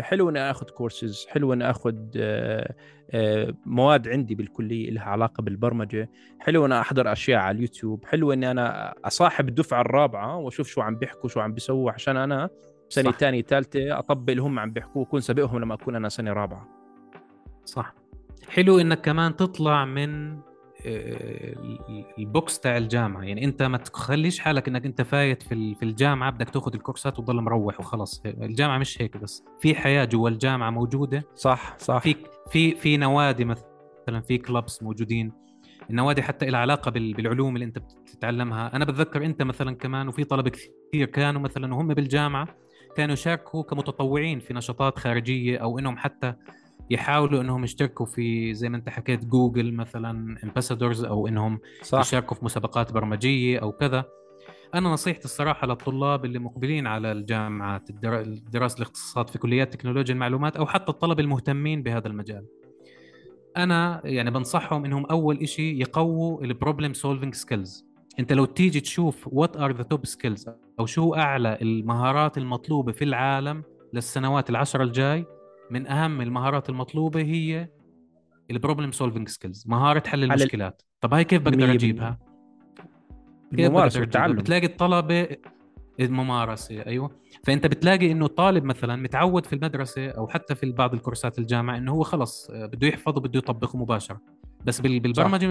[0.00, 2.74] حلو إني آخذ كورسز حلو إني آخذ آه،
[3.10, 6.10] آه، مواد عندي بالكلية لها علاقة بالبرمجة
[6.40, 10.96] حلو إني أحضر أشياء على اليوتيوب حلو إني أنا أصاحب الدفعة الرابعة وأشوف شو عم
[10.96, 12.50] بيحكوا شو عم بيسووا عشان أنا
[12.88, 16.68] سنة ثانية ثالثه أطبق اللي هم عم بيحكوه وأكون سابقهم لما أكون أنا سنة رابعة.
[17.64, 17.94] صح.
[18.48, 20.38] حلو إنك كمان تطلع من
[22.18, 23.22] ال box تاع الجامعة.
[23.22, 27.40] يعني أنت ما تخليش حالك إنك أنت فايت في في الجامعة بدك تاخذ الكورسات وتضل
[27.40, 28.22] مروح وخلص.
[28.26, 29.44] الجامعة مش هيك بس.
[29.60, 31.24] في حياة جوا الجامعة موجودة.
[31.34, 31.98] صح صح.
[31.98, 32.16] في
[32.50, 35.32] في في نوادي مثلا في كلابس موجودين.
[35.90, 38.76] النوادي حتى لها علاقة بالعلوم اللي أنت بتتعلمها.
[38.76, 42.48] أنا بتذكر أنت مثلا كمان وفي طلبة كثير كانوا مثلا وهم بالجامعة
[42.96, 46.34] كانوا يشاركوا كمتطوعين في نشاطات خارجية أو إنهم حتى
[46.90, 52.00] يحاولوا إنهم يشتركوا في زي ما أنت حكيت جوجل مثلا امباسادورز أو إنهم صح.
[52.00, 54.04] يشاركوا في مسابقات برمجية أو كذا.
[54.74, 57.92] أنا نصيحتي الصراحة للطلاب اللي مقبلين على الجامعات
[58.52, 62.46] دراسه الاختصاصات في كليات تكنولوجيا المعلومات أو حتى الطلبه المهتمين بهذا المجال.
[63.56, 67.86] أنا يعني بنصحهم إنهم أول شيء يقووا ال problem solving skills
[68.18, 70.48] أنت لو تيجي تشوف what are the top skills
[70.80, 73.62] أو شو أعلى المهارات المطلوبة في العالم
[73.92, 75.26] للسنوات العشرة الجاي
[75.70, 77.68] من أهم المهارات المطلوبة هي
[78.50, 80.82] ال problem solving skills مهارة حل المشكلات.
[81.00, 82.18] طب هاي كيف بقدر أجيبها؟
[83.52, 85.28] الممارسة والتعلم بتلاقي الطلبة
[86.00, 87.10] الممارسة أيوه.
[87.44, 91.92] فأنت بتلاقي إنه الطالب مثلا متعود في المدرسة أو حتى في بعض الكورسات الجامعة إنه
[91.92, 94.20] هو خلص آه، بده يحفظ وبده يطبقه مباشرة.
[94.64, 95.46] بس بالبرمجة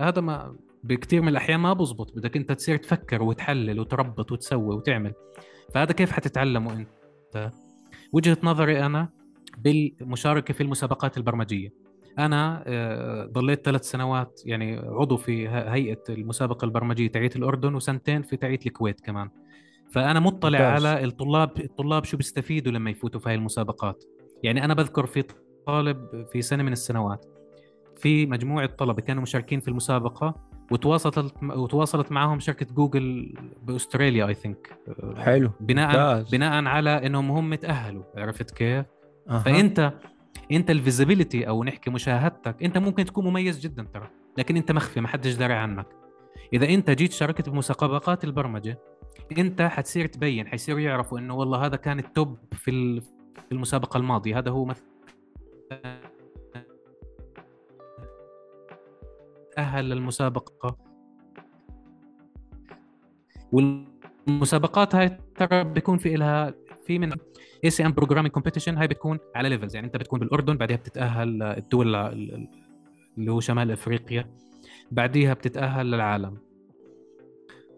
[0.00, 2.16] هذا ما بكثير من الأحيان ما بزبط.
[2.16, 5.12] بدك أنت تصير تفكر وتحلل وتربط وتسوي وتعمل.
[5.74, 7.50] فهذا كيف حتتعلمه أنت؟
[8.12, 9.08] وجهة نظري أنا
[9.62, 11.72] بالمشاركة في المسابقات البرمجية
[12.18, 18.36] أنا آه، ضليت ثلاث سنوات يعني عضو في هيئة المسابقة البرمجية تعيت الأردن وسنتين في
[18.36, 19.30] تعيت الكويت كمان
[19.92, 20.86] فأنا مطلع ممتاز.
[20.86, 24.04] على الطلاب الطلاب شو بيستفيدوا لما يفوتوا في هاي المسابقات
[24.42, 25.24] يعني أنا بذكر في
[25.66, 27.26] طالب في سنة من السنوات
[27.96, 30.34] في مجموعة طلبة كانوا مشاركين في المسابقة
[30.70, 34.78] وتواصلت وتواصلت معهم شركة جوجل بأستراليا I think
[35.16, 36.30] حلو بناء ممتاز.
[36.30, 38.86] بناء على إنهم هم تاهلوا عرفت كيف؟
[39.28, 39.92] فأنت
[40.52, 44.08] أنت ال visibility أو نحكي مشاهدتك أنت ممكن تكون مميز جدا ترى
[44.38, 45.86] لكن أنت مخفي ما حدش داري عنك.
[46.52, 48.78] إذا أنت جيت شاركت بمسابقات البرمجة
[49.38, 53.02] أنت حتصير تبين حيصيروا يعرفوا إنه والله هذا كان ال top في
[53.52, 54.88] المسابقة الماضية هذا هو مثلا
[59.56, 60.76] تأهل للمسابقة
[63.52, 66.54] والمسابقات هاي ترى بيكون في لها
[66.88, 67.12] في من
[67.64, 71.96] ACM programming competition هاي بتكون على levels يعني انت بتكون بالأردن بعدها بتتأهل الدول
[73.18, 74.26] اللي هو شمال أفريقيا
[74.90, 76.38] بعديها بتتأهل للعالم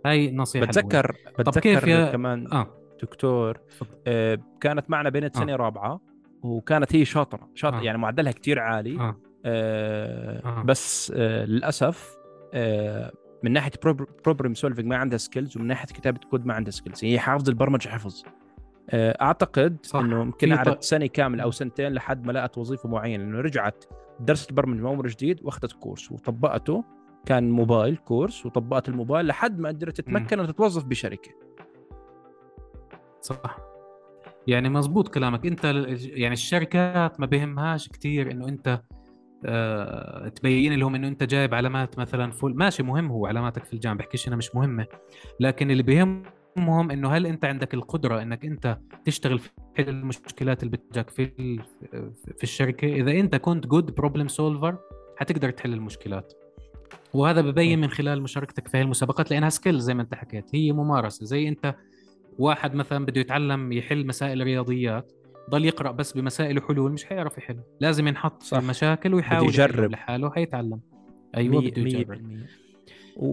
[0.06, 2.12] هاي نصيحة بتذكر بتذكر كيف يا...
[2.12, 2.66] كمان آه.
[3.02, 3.60] دكتور
[4.06, 5.56] آه كانت معنا بنت سنه آه.
[5.56, 6.00] رابعه
[6.42, 7.82] وكانت هي شاطرة شاطرة آه.
[7.82, 9.16] يعني معدلها كتير عالي آه.
[9.44, 10.40] آه.
[10.44, 10.62] آه.
[10.62, 12.16] بس آه للأسف
[12.54, 13.72] آه من ناحية
[14.24, 17.88] problem solving ما عندها skills ومن ناحية كتابة كود ما عندها skills هي حافظ البرمجة
[17.88, 18.24] حفظ
[18.94, 19.98] أعتقد صح.
[19.98, 23.84] إنه يمكن قعدت سنة كاملة أو سنتين لحد ما لقت وظيفة معينة انه رجعت
[24.20, 26.84] درست برمجة من جديد وأخذت كورس وطبقته
[27.26, 31.30] كان موبايل كورس وطبقت الموبايل لحد ما قدرت تتمكن وتتوظف بشركة.
[33.20, 33.56] صح.
[34.46, 35.46] يعني مزبوط كلامك.
[35.46, 35.64] أنت
[35.94, 38.82] يعني الشركات ما بهمهاش كثير إنه أنت
[39.44, 43.98] أه تبين لهم إنه أنت جايب علامات مثلا فول ماشي مهم هو علاماتك في الجامعة
[43.98, 44.86] بحكيش إنها مش مهمة
[45.40, 46.22] لكن اللي بيهم
[46.56, 51.26] المهم إنه هل أنت عندك القدرة إنك أنت تشتغل في حل المشكلات اللي بتجاك في
[52.36, 54.78] في الشركة؟ إذا أنت كنت good problem solver
[55.16, 56.32] حتقدر تحل المشكلات.
[57.14, 60.44] وهذا ببين من خلال مشاركتك في هذه المسابقات لأنها skill زي ما أنت حكيت.
[60.54, 61.26] هي ممارسة.
[61.26, 61.74] زي أنت
[62.38, 65.12] واحد مثلا بده يتعلم يحل مسائل رياضيات
[65.50, 67.60] ضل يقرأ بس بمسائل وحلول مش حيعرف يحل.
[67.80, 68.58] لازم ينحط صح.
[68.58, 69.90] في المشاكل ويحاول يجرب.
[69.90, 70.80] لحاله حيتعلم.
[71.36, 72.20] أيوه بده يجرب.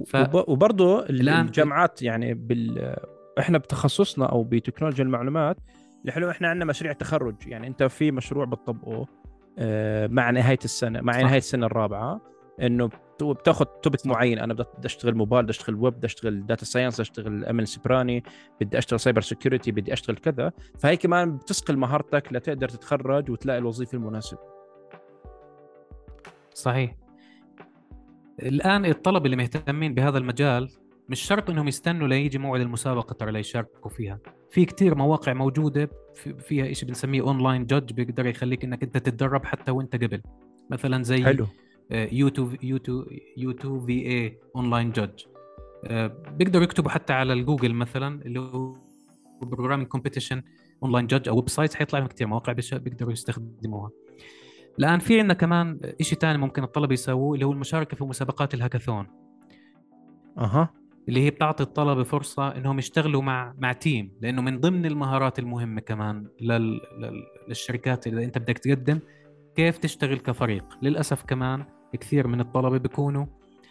[0.07, 0.15] ف...
[0.35, 2.95] وبرضه الجامعات يعني بال
[3.39, 5.57] إحنا بتخصصنا أو بتكنولوجيا المعلومات
[6.05, 7.35] الحلو إحنا عندنا مشاريع تخرج.
[7.47, 9.07] يعني أنت في مشروع بتطبقه
[9.59, 11.19] آه، مع نهاية السنة مع صح.
[11.19, 12.21] نهاية السنة الرابعة
[12.61, 12.89] إنه
[13.21, 14.39] بتاخذ topic معين.
[14.39, 18.23] أنا بدي أشتغل موبايل بدي أشتغل ويب بدي أشتغل data science بدي أشتغل أمن سبراني
[18.61, 20.51] بدي أشتغل cyber security بدي أشتغل كذا.
[20.79, 24.39] فهي كمان بتصقل مهارتك لتقدر تتخرج وتلاقي الوظيفة المناسبة.
[26.53, 26.95] صحيح.
[28.39, 30.69] الآن الطلبه اللي مهتمين بهذا المجال
[31.09, 34.19] مش شرط إنهم يستنوا ليجي موعد المسابقة ترى ليشاركوا فيها.
[34.51, 35.89] في كتير مواقع موجودة
[36.39, 40.21] فيها شيء بنسميه online judge بيقدر يخليك إنك أنت تتدرب حتى وأنت قبل.
[40.69, 41.47] مثلا زي حلو.
[41.91, 43.07] يوتيوب يوتيوب
[43.37, 45.23] يوتيوب في اي online judge
[46.31, 48.75] بيقدروا يكتبوا حتى على الجوجل مثلا اللي هو
[49.41, 50.43] programming competition
[50.83, 53.89] online judge أو websites حيطلع لهم كثير مواقع بيقدروا يستخدموها.
[54.79, 59.07] الآن في عندنا كمان شيء ثاني ممكن الطلبة يسووه اللي هو المشاركة في مسابقات الهاكاثون.
[60.37, 60.73] أها.
[61.09, 65.81] اللي هي بتعطي الطلبة فرصة إنهم يشتغلوا مع مع team لأنه من ضمن المهارات المهمة
[65.81, 66.81] كمان لل...
[66.99, 67.23] لل...
[67.47, 68.99] للشركات اذا أنت بدك تقدم
[69.55, 70.63] كيف تشتغل كفريق.
[70.81, 71.65] للأسف كمان
[71.99, 73.25] كثير من الطلبة بيكونوا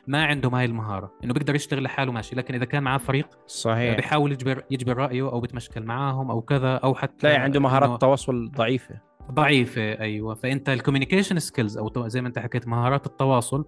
[0.06, 3.96] ما عندهم هاي المهارة إنه بيقدر يشتغل لحاله ماشي لكن إذا كان معاه فريق صحيح.
[3.96, 8.50] بيحاول يجبر يجبر رأيه أو بتمشكل معاهم أو كذا أو حتى تلاقي عنده مهارات تواصل
[8.50, 9.00] ضعيفة.
[9.30, 10.34] ضعيفة أيوه.
[10.34, 13.64] فأنت ال communication skills أو زي ما أنت حكيت مهارات التواصل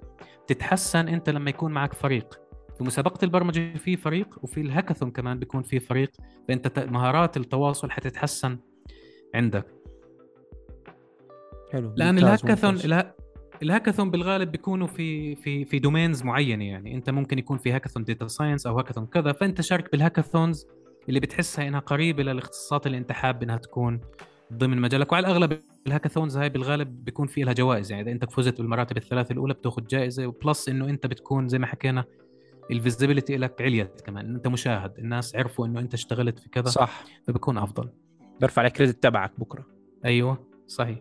[0.46, 2.40] تتحسن أنت لما يكون معك فريق.
[2.78, 6.10] في مسابقة البرمجة في فريق وفي الهاكاثون كمان بيكون في فريق
[6.48, 8.58] فأنت مهارات التواصل حتتحسن
[9.34, 9.66] عندك.
[11.72, 11.92] حلو.
[11.96, 12.78] لأن ال hackathon
[13.62, 16.94] ال hackathon بالغالب بيكونوا في في في domains معينة يعني.
[16.94, 20.66] أنت ممكن يكون في hackathon data science أو هاكاثون كذا فأنت شارك بال hackathons
[21.08, 24.00] اللي بتحسها إنها قريبة للاختصاصات اللي أنت حاب إنها تكون
[24.52, 27.92] ضمن مجالك وعلى الأغلب ال hackathons هاي بالغالب بيكون في لها جوائز.
[27.92, 31.58] يعني إذا انت فزت بالمراتب الثلاث الأولى بتاخذ جائزة و plus إنه أنت بتكون زي
[31.58, 32.04] ما حكينا
[32.70, 37.04] ال visibility لك عليت كمان أنت مشاهد الناس عرفوا إنه أنت اشتغلت في كذا صح.
[37.26, 37.88] فبكون أفضل.
[38.40, 39.66] برفع ال credit تبعك بكرة.
[40.04, 40.98] أيوه صحيح.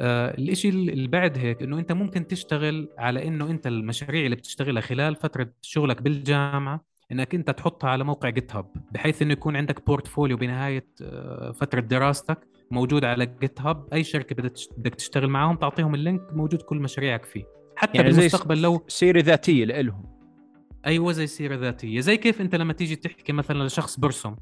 [0.00, 4.82] آه الإشي اللي بعد هيك إنه أنت ممكن تشتغل على إنه أنت المشاريع اللي بتشتغلها
[4.82, 10.36] خلال فترة شغلك بالجامعة إنك أنت تحطها على موقع GitHub بحيث إنه يكون عندك portfolio
[10.36, 12.38] بنهاية آه فترة دراستك
[12.70, 14.36] موجود على GitHub أي شركة
[14.76, 17.44] بدك تشتغل معاهم تعطيهم ال link موجود كل مشاريعك فيه.
[17.76, 20.04] حتى يعني بالمستقبل لو سيرة ذاتية لهم
[20.86, 22.00] أيوه زي سيرة ذاتية.
[22.00, 24.36] زي كيف أنت لما تيجي تحكي مثلا لشخص برسم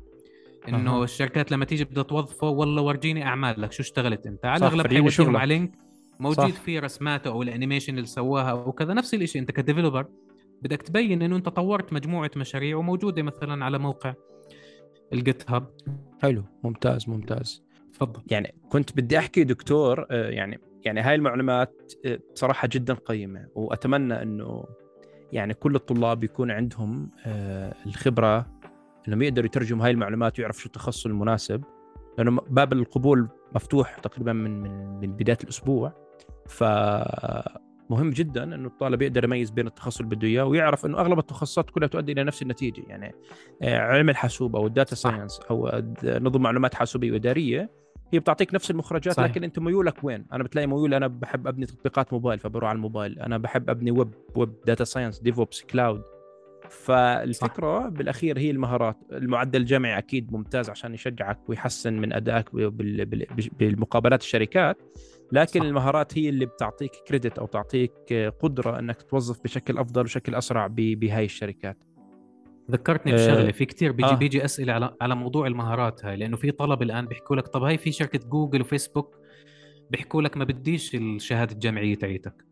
[0.68, 1.04] إنه أه.
[1.04, 4.44] الشركات لما تيجي بدها توظفه والله ورجيني أعمالك شو اشتغلت أنت.
[4.44, 5.72] على الأغلب حيوجههم على link
[6.20, 8.94] موجود فيه رسماته أو ال animation اللي سواها أو كذا.
[8.94, 10.06] نفس الشيء أنت ك developer
[10.64, 14.14] بدك تبين إنه أنت طورت مجموعة مشاريع وموجودة مثلا على موقع
[15.12, 15.70] الجيت هاب.
[16.22, 17.64] حلو ممتاز ممتاز.
[17.92, 18.22] تفضل.
[18.30, 24.22] يعني كنت بدي أحكي دكتور آه، يعني يعني هاي المعلومات آه، بصراحة جدا قيمة وأتمنى
[24.22, 24.64] إنه
[25.32, 28.46] يعني كل الطلاب يكون عندهم آه، الخبرة
[29.08, 31.64] إنهم يقدروا يترجموا هاي المعلومات ويعرفوا شو التخصص المناسب
[32.18, 35.92] لأنه باب القبول مفتوح تقريبا من من من بداية الأسبوع.
[37.94, 41.70] فمهم جدا إنه الطالب يقدر يميز بين التخصص اللي بده إياه ويعرف إنه أغلب التخصصات
[41.70, 43.14] كلها تؤدي إلى نفس النتيجة يعني
[43.62, 47.70] آه، علم الحاسوب أو ال data science أو نظم معلومات حاسوبية وإدارية
[48.12, 49.30] هي بتعطيك نفس المخرجات صحيح.
[49.30, 53.18] لكن أنت ميولك وين؟ أنا بتلاقي ميول أنا بحب أبني تطبيقات موبايل فبروح على الموبايل،
[53.18, 56.02] أنا بحب أبني web web data science DevOps cloud
[56.68, 57.88] فالفكرة صح.
[57.88, 62.54] بالأخير هي المهارات المعدل الجامعي أكيد ممتاز عشان يشجعك ويحسن من أدائك
[63.58, 64.82] بالمقابلات الشركات
[65.32, 65.66] لكن صح.
[65.66, 71.24] المهارات هي اللي بتعطيك credit أو تعطيك قدرة إنك توظف بشكل أفضل وشكل أسرع بهاي
[71.24, 71.84] الشركات
[72.70, 74.14] ذكرتني بشغلة في كثير بيجي آه.
[74.14, 77.78] بيجي أسئلة على على موضوع المهارات هاي لأنه في طلب الآن بيحكوا لك طب هاي
[77.78, 79.16] في شركة Google و Facebook
[79.90, 82.44] بيحكوا لك ما بديش الشهادة الجامعية تاعيتك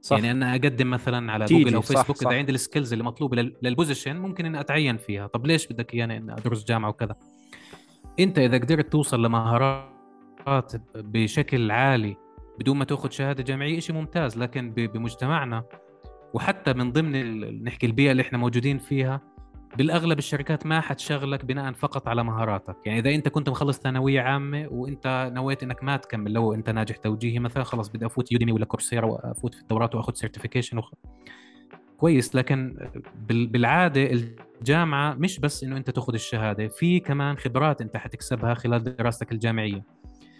[0.00, 0.16] صح.
[0.16, 3.73] يعني أنا أقدم مثلا على جوجل أو فيسبوك إذا عندي ال skills اللي مطلوبه لل
[3.73, 7.16] position ممكن إني أتعين فيها طب ليش بدك إياني إني أدرس جامعة وكذا
[8.20, 9.95] أنت إذا قدرت توصل لمهارات
[10.94, 12.16] بشكل عالي
[12.58, 15.64] بدون ما تأخذ شهادة جامعية شيء ممتاز لكن بمجتمعنا.
[16.34, 19.20] وحتى من ضمن نحكي البيئة اللي إحنا موجودين فيها
[19.76, 22.76] بالأغلب الشركات ما حتشغلك بناء فقط على مهاراتك.
[22.86, 26.96] يعني إذا أنت كنت مخلص ثانوية عامة وأنت نويت إنك ما تكمل لو أنت ناجح
[26.96, 30.92] توجيهي مثلا خلص بدي أفوت Udemy ولا Coursera وافوت في الدورات وأخذ certification وخ...
[31.96, 32.88] كويس لكن
[33.28, 34.10] بالعادة
[34.60, 39.84] الجامعة مش بس إنه أنت تأخذ الشهادة في كمان خبرات أنت حتكسبها خلال دراستك الجامعية.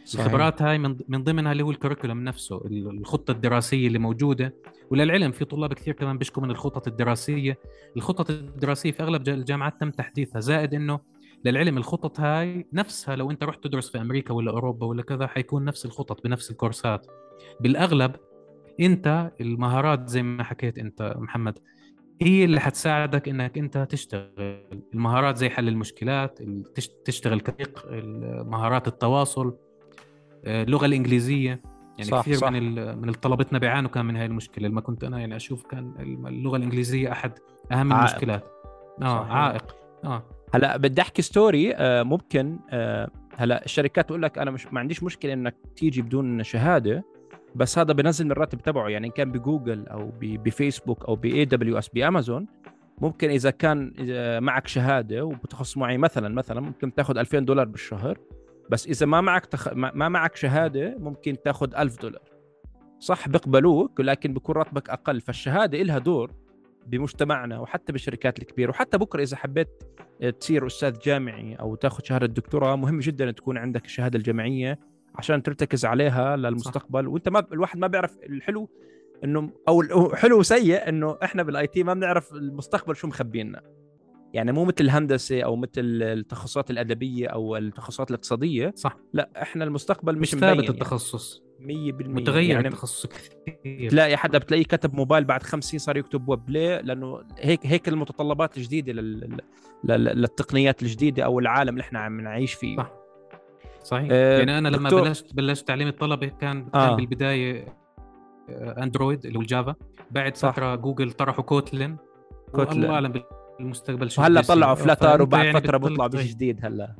[0.07, 0.25] صحيح.
[0.25, 4.55] الخبرات هاي من من ضمنها اللي هو الكوريكولم نفسه الخطة الدراسية اللي موجودة.
[4.91, 7.59] وللعلم في طلاب كثير كمان بيشكوا من الخطط الدراسية.
[7.97, 10.41] الخطط الدراسية في أغلب الجامعات تم تحديثها.
[10.41, 11.01] زائد إنه
[11.45, 15.65] للعلم الخطط هاي نفسها لو أنت رحت تدرس في أمريكا ولا أوروبا ولا كذا حيكون
[15.65, 17.07] نفس الخطط بنفس الكورسات.
[17.61, 18.17] بالأغلب
[18.81, 21.59] أنت المهارات زي ما حكيت أنت محمد
[22.23, 24.31] هي اللي حتساعدك إنك أنت تشتغل.
[24.95, 26.39] المهارات زي حل المشكلات
[27.05, 27.87] تشتغل كفريق
[28.45, 29.57] مهارات التواصل
[30.47, 31.61] اللغة آه، الإنجليزية.
[31.99, 32.49] يعني صح كثير صح.
[32.49, 34.69] من من طلبتنا بيعانوا كان من هاي المشكلة.
[34.69, 35.95] لما كنت أنا يعني أشوف كان
[36.27, 37.33] اللغة الإنجليزية أحد
[37.73, 38.11] أهم عائق.
[38.11, 38.49] المشكلات.
[39.03, 39.33] آه صحيح.
[39.33, 39.77] عائق.
[40.05, 40.23] آه.
[40.55, 45.03] هلأ بدي أحكي ستوري آه ممكن آه هلأ الشركات تقول لك أنا مش ما عنديش
[45.03, 47.05] مشكلة إنك تيجي بدون شهادة
[47.55, 48.89] بس هذا بنزل من الراتب تبعه.
[48.89, 52.47] يعني إن كان بجوجل أو بفيسبوك أو ب AWS ب Amazon
[53.01, 53.93] ممكن إذا كان
[54.43, 58.19] معك شهادة وبتخصص معي مثلا مثلا ممكن تاخذ 2000 دولار بالشهر.
[58.71, 59.73] بس إذا ما معك تخ...
[59.73, 62.23] ما معك شهادة ممكن تاخذ ألف دولار.
[62.99, 65.21] صح بيقبلوك لكن بيكون راتبك أقل.
[65.21, 66.33] فالشهادة لها دور
[66.87, 68.71] بمجتمعنا وحتى بالشركات الكبيرة.
[68.71, 69.69] وحتى بكرة إذا حبيت
[70.41, 74.79] تصير أستاذ جامعي أو تاخذ شهادة دكتوراه مهم جدا تكون عندك الشهادة الجامعية
[75.14, 77.05] عشان ترتكز عليها للمستقبل.
[77.05, 77.11] صح.
[77.11, 78.69] وأنت ما الواحد ما بيعرف الحلو
[79.25, 83.62] إنه أو حلو وسيء إنه إحنا بال IT ما بنعرف المستقبل شو مخبينا.
[84.37, 85.70] يعني مو مثل الهندسة أو مثل
[86.03, 88.72] التخصصات الأدبية أو التخصصات الاقتصادية.
[88.76, 88.97] صح.
[89.12, 91.43] لا إحنا المستقبل مش, مش ثابت التخصص.
[91.61, 91.62] 100%
[92.01, 93.91] متغير يعني التخصص كثير.
[93.91, 96.51] تلاقي حدا بتلاقيه كتب موبايل بعد خمس سنين صار يكتب ويب.
[96.51, 99.39] ليه؟ لأنه هيك هيك المتطلبات الجديدة لل...
[99.84, 102.76] للتقنيات الجديدة أو العالم اللي إحنا عم نعيش فيه.
[102.76, 102.93] صح.
[103.82, 104.09] صحيح.
[104.12, 105.03] آه يعني أنا لما دكتور...
[105.03, 106.87] بلشت بلشت تعليم الطلبة كان آه.
[106.87, 107.76] كان بالبدايه
[108.83, 109.75] Android اللي هو ال Java
[110.11, 110.51] بعد صح.
[110.51, 111.97] فترة جوجل طرحوا Kotlin
[112.53, 113.22] Kotlin الله اعلم
[113.59, 116.95] بالمستقبل شو هلا طلعوا Flutter وبعد يعني فترة بيطلعوا بشيء جديد هلا.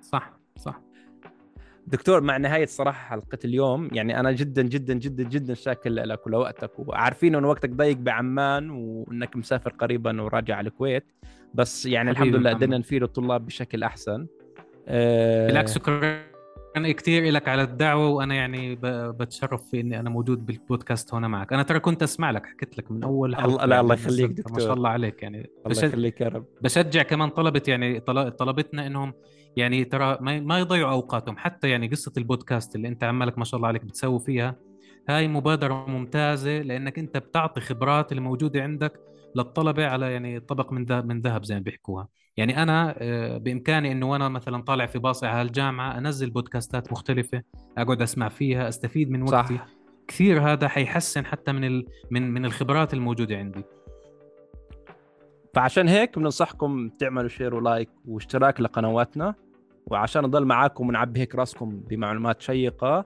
[0.00, 0.80] صح صح.
[1.86, 6.70] دكتور مع نهاية صراحة حلقة اليوم يعني أنا جدا جدا جدا جدا شاكر لك ولوقتك
[6.78, 11.04] وعارفين إنه وقتك ضيق بعمان وإنك مسافر قريبا وراجع على الكويت
[11.54, 14.26] بس يعني الحمد لله قدرنا نفيد الطلاب بشكل أحسن.
[14.88, 16.22] أه بالعكس شكرا.
[16.86, 21.52] كثير لك على الدعوة وأنا يعني بتشرف في إني أنا موجود بالبودكاست هنا معك.
[21.52, 24.52] أنا ترى كنت أسمع لك حكيت لك من أول حلقة الله يعني الله يخليك دكتور
[24.52, 25.50] ما شاء الله عليك يعني.
[25.66, 26.44] الله يخليك يا رب.
[26.62, 28.00] بشجع كمان طلبة يعني
[28.30, 29.12] طلبتنا إنهم
[29.56, 31.36] يعني ترى ما يضيعوا أوقاتهم.
[31.36, 34.56] حتى يعني قصة البودكاست اللي أنت عمالك ما شاء الله عليك بتسوي فيها
[35.08, 39.00] هاي مبادرة ممتازة لأنك أنت بتعطي خبرات اللي موجوده عندك
[39.36, 42.08] للطلبة على يعني طبق من ذهب من ذهب زي ما بيحكوها.
[42.38, 47.42] يعني أنا آه، بإمكاني إنه وأنا مثلا طالع في باصي على الجامعة أنزل podcastات مختلفة
[47.78, 49.56] أقعد أسمع فيها أستفيد من وقتي.
[49.56, 49.66] صح.
[50.08, 51.86] كثير هذا حيحسن حتى من ال...
[52.10, 53.64] من من الخبرات الموجودة عندي.
[55.54, 59.34] فعشان هيك بننصحكم تعملوا share و like واشتراك لقنواتنا
[59.86, 63.04] وعشان نضل معاكم ونعبي هيك راسكم بمعلومات شيقة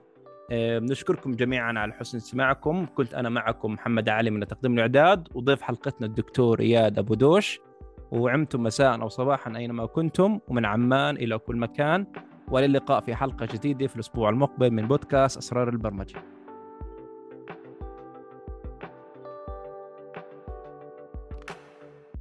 [0.51, 2.85] آه، بنشكركم جميعا على حسن استماعكم.
[2.95, 7.59] كنت أنا معكم محمد علي من تقديم الإعداد وضيف حلقتنا الدكتور إياد أبو دوش.
[8.13, 12.05] وعمتم مساء أو صباحا أينما كنتم ومن عمان إلى كل مكان
[12.51, 16.32] والى اللقاء في حلقة جديدة في الأسبوع المقبل من بودكاست أسرار البرمجة.